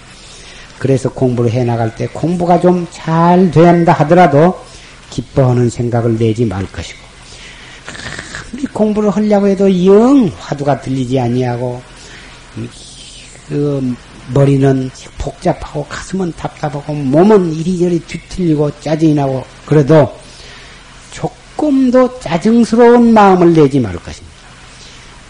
그래서 0.78 1.10
공부를 1.10 1.52
해 1.52 1.66
나갈 1.66 1.94
때 1.94 2.08
공부가 2.08 2.60
좀 2.60 2.88
잘 2.90 3.52
된다 3.52 3.92
하더라도 3.92 4.58
기뻐하는 5.10 5.70
생각을 5.70 6.18
내지 6.18 6.46
말 6.46 6.66
것이고 6.72 7.09
공부를 8.80 9.10
하려고 9.10 9.46
해도 9.48 9.86
영 9.86 10.32
화두가 10.40 10.80
들리지 10.80 11.20
아니하고 11.20 11.82
그 13.50 13.96
머리는 14.34 14.90
복잡하고 15.18 15.86
가슴은 15.90 16.32
답답하고 16.38 16.94
몸은 16.94 17.54
이리저리 17.56 18.00
뒤틀리고 18.00 18.80
짜증이 18.80 19.16
나고 19.16 19.44
그래도 19.66 20.18
조금도 21.12 22.22
짜증스러운 22.22 23.14
마음을 23.14 23.54
내지 23.54 23.82
말 23.82 23.94
것입니다. 23.98 24.38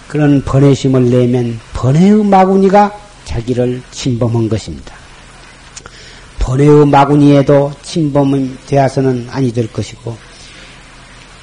그런 0.07 0.43
번외심을 0.43 1.09
내면 1.09 1.59
번외의 1.73 2.23
마구니가 2.23 2.93
자기를 3.25 3.81
침범한 3.89 4.47
것입니다. 4.47 4.93
번외의 6.37 6.85
마구니에도 6.85 7.71
침범이 7.81 8.57
되어서는 8.67 9.27
아니 9.31 9.51
될 9.51 9.73
것이고 9.73 10.15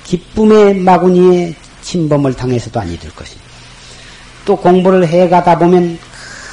기쁨의 0.05 0.75
마구니에 0.75 1.57
침범을 1.87 2.35
당해서도 2.35 2.81
아니 2.81 2.99
될 2.99 3.15
것입니다. 3.15 3.49
또 4.45 4.57
공부를 4.57 5.07
해가다 5.07 5.59
보면 5.59 5.99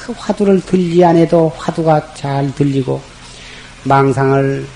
그 0.06 0.12
화두를 0.16 0.60
들지 0.60 1.04
않아도 1.04 1.52
화두가 1.56 2.14
잘 2.14 2.54
들리고 2.54 3.00
망상을 3.82 4.66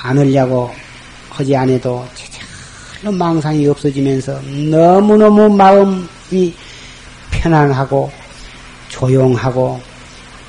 안으려고 0.00 0.70
하지 1.28 1.54
않아도 1.54 2.06
제대로 2.14 3.12
망상이 3.12 3.66
없어지면서 3.66 4.40
너무너무 4.70 5.48
마음이 5.50 6.54
편안하고 7.30 8.10
조용하고 8.88 9.80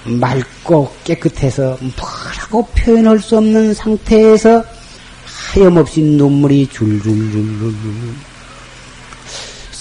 맑고 0.05 0.93
깨끗해서 1.03 1.78
뭐라고 1.82 2.65
표현할 2.74 3.20
수 3.20 3.38
없는 3.38 3.74
상태에서 3.74 4.63
하염없이 5.26 6.01
눈물이 6.01 6.67
줄줄줄줄 6.67 8.29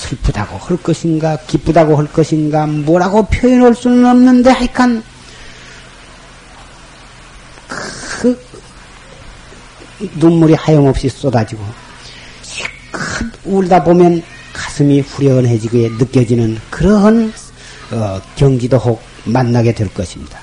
슬프다고 0.09 0.57
할 0.57 0.77
것인가, 0.79 1.37
기쁘다고 1.47 1.97
할 1.97 2.07
것인가, 2.07 2.67
뭐라고 2.67 3.27
표현할 3.27 3.75
수는 3.75 4.07
없는데, 4.07 4.51
하여간, 4.51 5.03
그, 7.69 8.41
눈물이 10.17 10.55
하염없이 10.55 11.09
쏟아지고, 11.09 11.63
큰 12.91 13.31
울다 13.45 13.85
보면 13.85 14.23
가슴이 14.53 15.01
후련해지게 15.01 15.91
느껴지는 15.99 16.59
그러한 16.71 17.33
어, 17.91 18.21
경지도 18.37 18.77
혹 18.77 19.03
만나게 19.25 19.73
될 19.73 19.93
것입니다. 19.95 20.39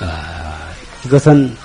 어, 0.00 0.06
이것은 1.06 1.56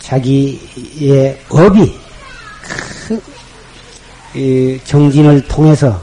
자기의 0.00 1.38
업이 1.48 2.03
정진을 4.84 5.46
통해서 5.48 6.00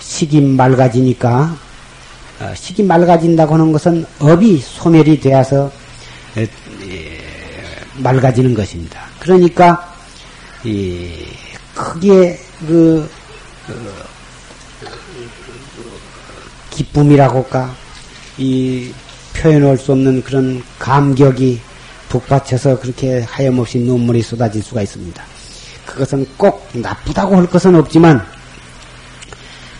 식이 0.00 0.40
맑아지니까 0.40 1.56
어, 2.40 2.54
식이 2.54 2.82
맑아진다고 2.82 3.54
하는 3.54 3.72
것은 3.72 4.06
업이 4.18 4.58
소멸이 4.58 5.20
되어서 5.20 5.70
맑아지는 7.96 8.54
것입니다. 8.54 9.02
그러니까 9.18 9.94
크게 11.74 12.38
그 12.66 13.08
어, 13.68 13.74
기쁨이라고 16.70 17.42
할까 17.42 17.74
이 18.38 18.92
표현할 19.34 19.76
수 19.76 19.92
없는 19.92 20.22
그런 20.22 20.62
감격이 20.78 21.60
북받쳐서 22.10 22.80
그렇게 22.80 23.20
하염없이 23.22 23.78
눈물이 23.78 24.20
쏟아질 24.20 24.62
수가 24.62 24.82
있습니다. 24.82 25.22
그것은 25.86 26.26
꼭 26.36 26.68
나쁘다고 26.72 27.36
할 27.36 27.46
것은 27.46 27.74
없지만 27.76 28.24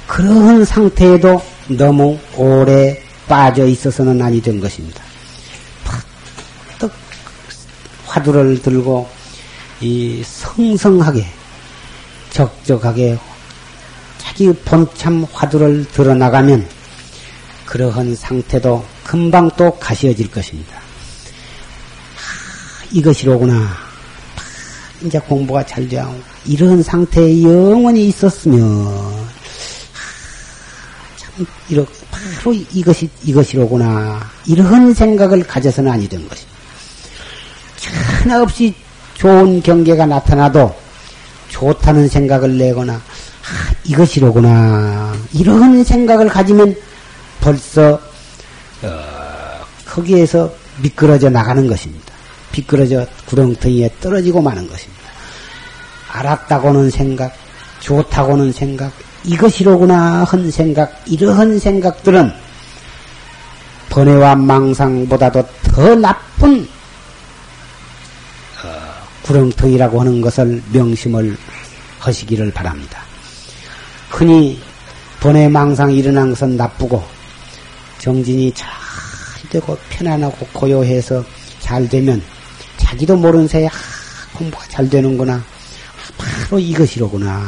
그런 0.07 0.65
상태에도 0.65 1.43
너무 1.69 2.19
오래 2.37 3.01
빠져 3.29 3.67
있어서는 3.67 4.23
아니 4.23 4.41
된 4.41 4.61
것입니다. 4.61 5.03
팍떡 6.79 6.93
화두를 8.07 8.63
들고 8.63 9.09
이 9.81 10.23
성성하게 10.25 11.27
적적하게 12.31 13.19
자기 14.19 14.53
본참 14.53 15.27
화두를 15.33 15.87
드러나가면 15.87 16.67
그러한 17.67 18.15
상태도 18.15 18.85
금방 19.05 19.51
또 19.57 19.71
가시어질 19.79 20.31
것입니다. 20.31 20.80
아, 22.91 22.93
이것이로구나. 22.93 23.69
이제 25.03 25.19
공부가 25.19 25.65
잘 25.65 25.89
되고 25.89 26.15
이런 26.45 26.83
상태에 26.83 27.43
영원히 27.43 28.09
있었으면 28.09 28.61
이렇게 31.71 31.91
바로 32.11 32.53
이것이 32.53 33.09
이것이로구나 33.25 34.21
이런 34.47 34.93
생각을 34.93 35.43
가져서는 35.47 35.91
아니 35.91 36.07
된 36.07 36.29
것이. 36.29 36.45
하나 38.23 38.43
없이 38.43 38.75
좋은 39.15 39.63
경계가 39.63 40.05
나타나도 40.05 40.75
좋다는 41.49 42.09
생각을 42.09 42.59
내거나 42.59 42.95
아, 42.95 43.01
이것이로구나 43.85 45.17
이런 45.33 45.83
생각을 45.83 46.29
가지면 46.29 46.77
벌써 47.41 47.99
어, 48.83 49.01
거기에서 49.87 50.53
미끄러져 50.83 51.31
나가는 51.31 51.67
것입니다. 51.67 52.10
미끄러져 52.53 53.07
구렁텅이에 53.27 53.91
떨어지고 54.01 54.43
마는 54.43 54.69
것입니다. 54.69 55.03
알았다고는 56.09 56.91
생각, 56.91 57.33
좋다고는 57.81 58.53
생각, 58.53 58.93
이것이로구나 59.25 60.25
한 60.25 60.51
생각, 60.51 61.03
이러한 61.07 61.59
생각들은 61.59 62.33
번외와 63.91 64.37
망상보다도 64.37 65.45
더 65.63 65.95
나쁜 65.95 66.63
어, 68.63 68.69
구렁텅이라고 69.23 70.01
하는 70.01 70.21
것을 70.21 70.63
명심을 70.73 71.37
하시기를 71.99 72.53
바랍니다. 72.53 73.03
흔히 74.09 74.61
번외 75.21 75.49
망상이 75.49 75.97
일어난 75.97 76.31
것은 76.31 76.57
나쁘고 76.57 77.03
정진이 77.99 78.53
잘 78.55 78.71
되고 79.51 79.77
편안하고 79.91 80.47
고요해서 80.53 81.25
잘 81.59 81.89
되면 81.89 82.23
자기도 82.81 83.17
모르는 83.17 83.47
새에 83.47 83.67
아, 83.67 83.71
공부가 84.35 84.65
잘 84.69 84.89
되는구나. 84.89 85.43
바로 86.19 86.59
이것이로구나. 86.59 87.43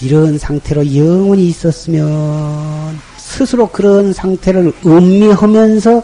이런 0.00 0.38
상태로 0.38 0.94
영원히 0.96 1.48
있었으면 1.48 2.98
스스로 3.16 3.68
그런 3.68 4.12
상태를 4.12 4.72
음미하면서 4.84 6.02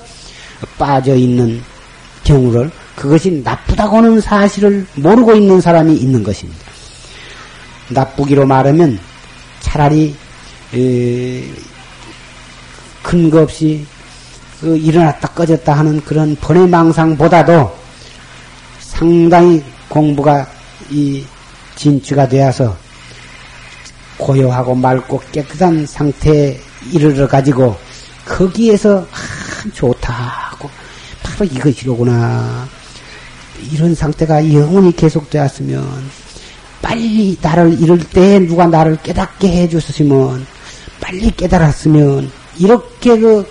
빠져 0.79 1.15
있는 1.15 1.63
경우를 2.25 2.71
그것이 2.97 3.43
나쁘다고는 3.45 4.21
사실을 4.21 4.87
모르고 4.97 5.35
있는 5.35 5.61
사람이 5.61 5.95
있는 5.97 6.23
것입니다. 6.23 6.61
나쁘기로 7.89 8.47
말하면 8.47 8.99
차라리 9.61 10.15
근거 13.03 13.43
없이 13.43 13.85
그 14.61 14.77
일어났다 14.77 15.29
꺼졌다 15.29 15.73
하는 15.73 16.01
그런 16.03 16.37
번외망상보다도 16.37 17.80
상당히 18.91 19.63
공부가 19.89 20.47
이 20.91 21.25
진취가 21.77 22.29
되어서 22.29 22.77
고요하고 24.19 24.75
맑고 24.75 25.23
깨끗한 25.33 25.87
상태에 25.87 26.61
이르러 26.93 27.27
가지고 27.27 27.77
거기에서 28.27 28.99
아, 29.01 29.71
좋다 29.73 30.13
하고 30.13 30.69
바로 31.23 31.45
이것이로구나. 31.47 32.69
이런 33.73 33.95
상태가 33.95 34.53
영원히 34.53 34.95
계속되었으면 34.95 36.11
빨리 36.83 37.37
나를 37.41 37.81
이럴 37.81 37.99
때 37.99 38.39
누가 38.41 38.67
나를 38.67 38.99
깨닫게 39.03 39.49
해주셨으면 39.49 40.47
빨리 41.01 41.31
깨달았으면 41.31 42.31
이렇게 42.59 43.19
그 43.19 43.47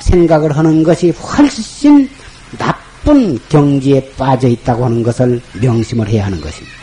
생각을 0.00 0.56
하는 0.56 0.82
것이 0.82 1.10
훨씬 1.10 2.08
나 2.58 2.83
쁜 3.04 3.38
경지에 3.48 4.12
빠져 4.16 4.48
있다고 4.48 4.84
하는 4.86 5.02
것을 5.02 5.40
명심을 5.60 6.08
해야 6.08 6.26
하는 6.26 6.40
것입니다. 6.40 6.74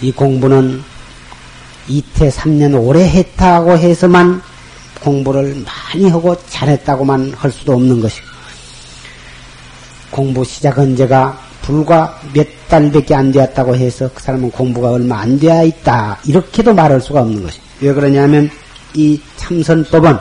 이 0.00 0.12
공부는 0.12 0.82
이태 1.88 2.28
3년 2.28 2.80
오래 2.80 3.08
했다고 3.08 3.76
해서만 3.76 4.40
공부를 5.00 5.64
많이 5.64 6.08
하고 6.08 6.36
잘했다고만 6.48 7.34
할 7.36 7.50
수도 7.50 7.74
없는 7.74 8.00
것이고 8.00 8.26
공부 10.10 10.44
시작은 10.44 10.96
제가 10.96 11.38
불과 11.62 12.20
몇 12.32 12.46
달밖에 12.68 13.14
안 13.14 13.30
되었다고 13.30 13.76
해서 13.76 14.10
그 14.14 14.22
사람은 14.22 14.50
공부가 14.50 14.90
얼마 14.92 15.20
안 15.20 15.38
되어 15.38 15.64
있다 15.64 16.18
이렇게도 16.24 16.74
말할 16.74 17.00
수가 17.00 17.20
없는 17.20 17.42
것이 17.42 17.60
왜 17.80 17.92
그러냐면 17.92 18.50
이 18.94 19.20
참선법은 19.36 20.16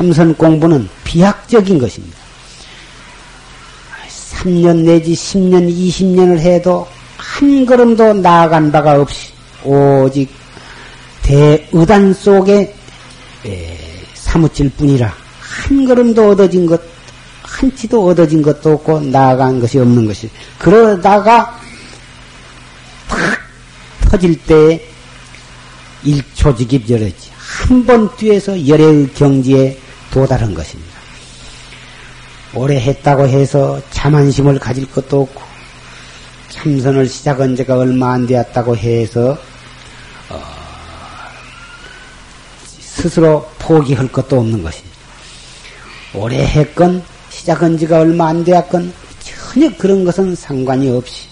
참선 0.00 0.34
공부는 0.34 0.88
비약적인 1.04 1.78
것입니다. 1.78 2.16
3년 4.08 4.78
내지 4.78 5.12
10년, 5.12 5.68
20년을 5.70 6.38
해도 6.38 6.88
한 7.18 7.66
걸음도 7.66 8.14
나아간 8.14 8.72
바가 8.72 8.98
없이 8.98 9.30
오직 9.62 10.30
대의단 11.20 12.14
속에 12.14 12.74
사무칠 14.14 14.70
뿐이라 14.70 15.12
한 15.38 15.84
걸음도 15.84 16.30
얻어진 16.30 16.64
것, 16.64 16.80
한 17.42 17.76
치도 17.76 18.06
얻어진 18.06 18.40
것도 18.40 18.72
없고 18.72 19.00
나아간 19.00 19.60
것이 19.60 19.78
없는 19.78 20.06
것이. 20.06 20.30
그러다가 20.56 21.60
탁 23.06 23.38
터질 24.08 24.34
때 24.46 24.82
일초직입열했지. 26.04 27.28
한 27.36 27.84
번 27.84 28.08
뛰어서 28.16 28.66
열의 28.66 29.10
경지에 29.12 29.78
도달한 30.10 30.54
것입니다. 30.54 30.98
오래 32.54 32.80
했다고 32.80 33.28
해서 33.28 33.80
자만심을 33.90 34.58
가질 34.58 34.90
것도 34.90 35.22
없고 35.22 35.42
참선을 36.48 37.08
시작한 37.08 37.54
지가 37.54 37.76
얼마 37.76 38.12
안 38.12 38.26
되었다고 38.26 38.76
해서 38.76 39.38
어, 40.28 40.42
스스로 42.68 43.48
포기할 43.58 44.08
것도 44.08 44.40
없는 44.40 44.62
것입니다. 44.62 44.98
오래 46.14 46.38
했건 46.38 47.04
시작한 47.30 47.78
지가 47.78 48.00
얼마 48.00 48.28
안 48.28 48.44
되었건 48.44 48.92
전혀 49.20 49.70
그런 49.76 50.04
것은 50.04 50.34
상관이 50.34 50.90
없이 50.90 51.28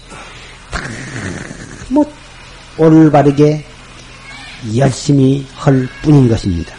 다뭐 1.90 2.10
올바르게 2.76 3.64
열심히 4.76 5.46
할 5.54 5.88
뿐인 6.02 6.28
것입니다. 6.28 6.77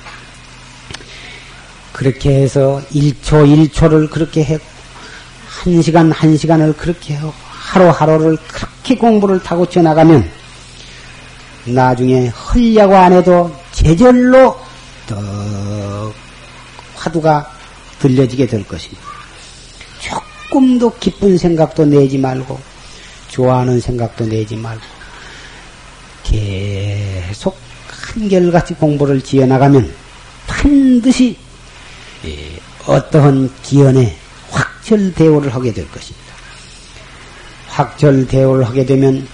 그렇게 1.99 2.29
해서 2.33 2.81
1초 2.93 3.69
1초를 3.73 4.09
그렇게 4.09 4.41
했고 4.41 4.63
1시간 5.65 6.13
1시간을 6.13 6.77
그렇게 6.77 7.13
하고 7.15 7.33
하루하루를 7.49 8.37
그렇게 8.47 8.95
공부를 8.95 9.43
타고 9.43 9.65
지나가면 9.65 10.31
나중에 11.65 12.29
헐려고 12.29 12.95
안 12.95 13.11
해도 13.11 13.53
제절로 13.73 14.57
더 15.07 16.13
화두가 16.95 17.51
들려지게 17.99 18.47
될 18.47 18.65
것입니다. 18.65 19.01
조금도 19.99 20.93
기쁜 21.01 21.37
생각도 21.37 21.83
내지 21.83 22.17
말고 22.17 22.57
좋아하는 23.27 23.81
생각도 23.81 24.25
내지 24.25 24.55
말고 24.55 24.81
계속 26.23 27.57
한결같이 27.89 28.75
공부를 28.75 29.21
지어나가면 29.21 29.93
반드시 30.47 31.35
예, 31.35 31.48
어떠한 32.86 33.51
기연에 33.63 34.15
확철대오를 34.49 35.53
하게 35.53 35.74
될 35.74 35.89
것입니다. 35.91 36.28
확철대오를 37.67 38.67
하게 38.67 38.86
되면 38.86 39.28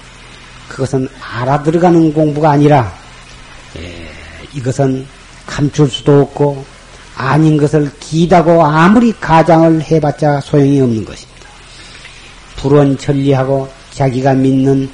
그것은 0.68 1.08
알아들어가는 1.22 2.14
공부가 2.14 2.52
아니라 2.52 2.94
예, 3.78 4.10
이것은 4.54 5.06
감출 5.46 5.90
수도 5.90 6.22
없고 6.22 6.66
아닌 7.16 7.58
것을 7.58 7.92
기다고 8.00 8.66
아무리 8.66 9.14
가장을 9.14 9.82
해봤자 9.82 10.42
소용이 10.42 10.82
없는 10.82 11.06
것입니다. 11.06 11.36
불원 12.58 12.98
천리하고 12.98 13.70
자기가 13.92 14.34
믿는 14.34 14.90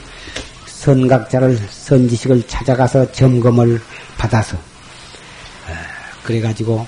선각자를 0.66 1.60
선지식을 1.70 2.48
찾아가서 2.48 3.12
점검을 3.12 3.82
받아서 4.18 4.58
어, 4.58 5.74
그래가지고 6.24 6.86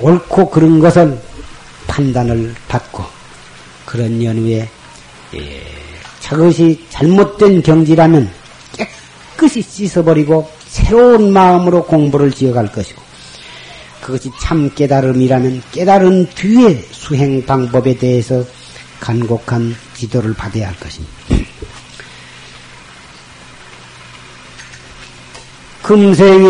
옳고 0.00 0.50
그런 0.50 0.78
것을 0.78 1.18
판단을 1.86 2.54
받고 2.68 3.04
그런 3.84 4.22
연후에 4.22 4.68
저것이 6.20 6.84
잘못된 6.90 7.62
경지라면 7.62 8.30
깨끗이 8.72 9.62
씻어버리고 9.62 10.50
새로운 10.66 11.32
마음으로 11.32 11.84
공부를 11.84 12.32
지어갈 12.32 12.70
것이고 12.70 13.00
그것이 14.02 14.30
참 14.40 14.70
깨달음이라면 14.74 15.62
깨달은 15.72 16.26
뒤에 16.34 16.84
수행 16.92 17.44
방법에 17.44 17.96
대해서 17.96 18.44
간곡한 19.00 19.74
지도를 19.94 20.34
받아야 20.34 20.68
할 20.68 20.76
것입니다. 20.76 21.14
금생에 25.82 26.46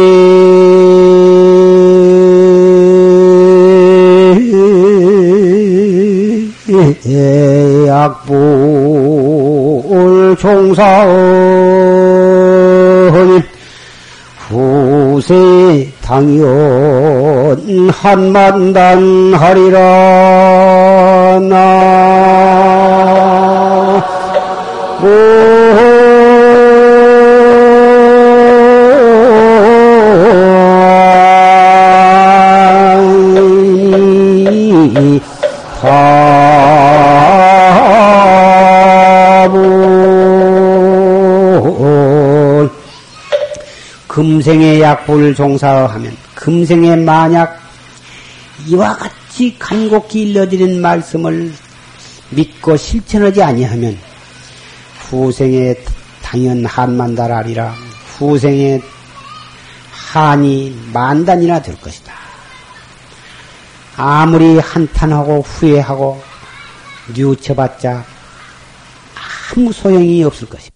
약불 10.66 10.74
종사하니 13.06 13.42
후세 14.48 15.92
당연 16.02 17.90
한만단 17.90 19.34
하리라 19.34 19.78
나 21.48 21.95
금생의 44.46 44.80
약불 44.80 45.34
종사하면 45.34 46.16
금생에 46.36 46.94
만약 46.94 47.60
이와 48.68 48.96
같이 48.96 49.56
간곡히 49.58 50.22
일러드린 50.22 50.80
말씀을 50.80 51.52
믿고 52.30 52.76
실천하지 52.76 53.42
아니하면 53.42 53.98
후생에 55.00 55.74
당연 56.22 56.64
한만달하리라 56.64 57.74
후생에 58.18 58.80
한이 59.90 60.90
만단이나 60.92 61.60
될 61.60 61.76
것이다. 61.80 62.14
아무리 63.96 64.60
한탄하고 64.60 65.40
후회하고 65.40 66.22
뉘우쳐봤자 67.16 68.04
아무 69.56 69.72
소용이 69.72 70.22
없을 70.22 70.48
것이다. 70.48 70.75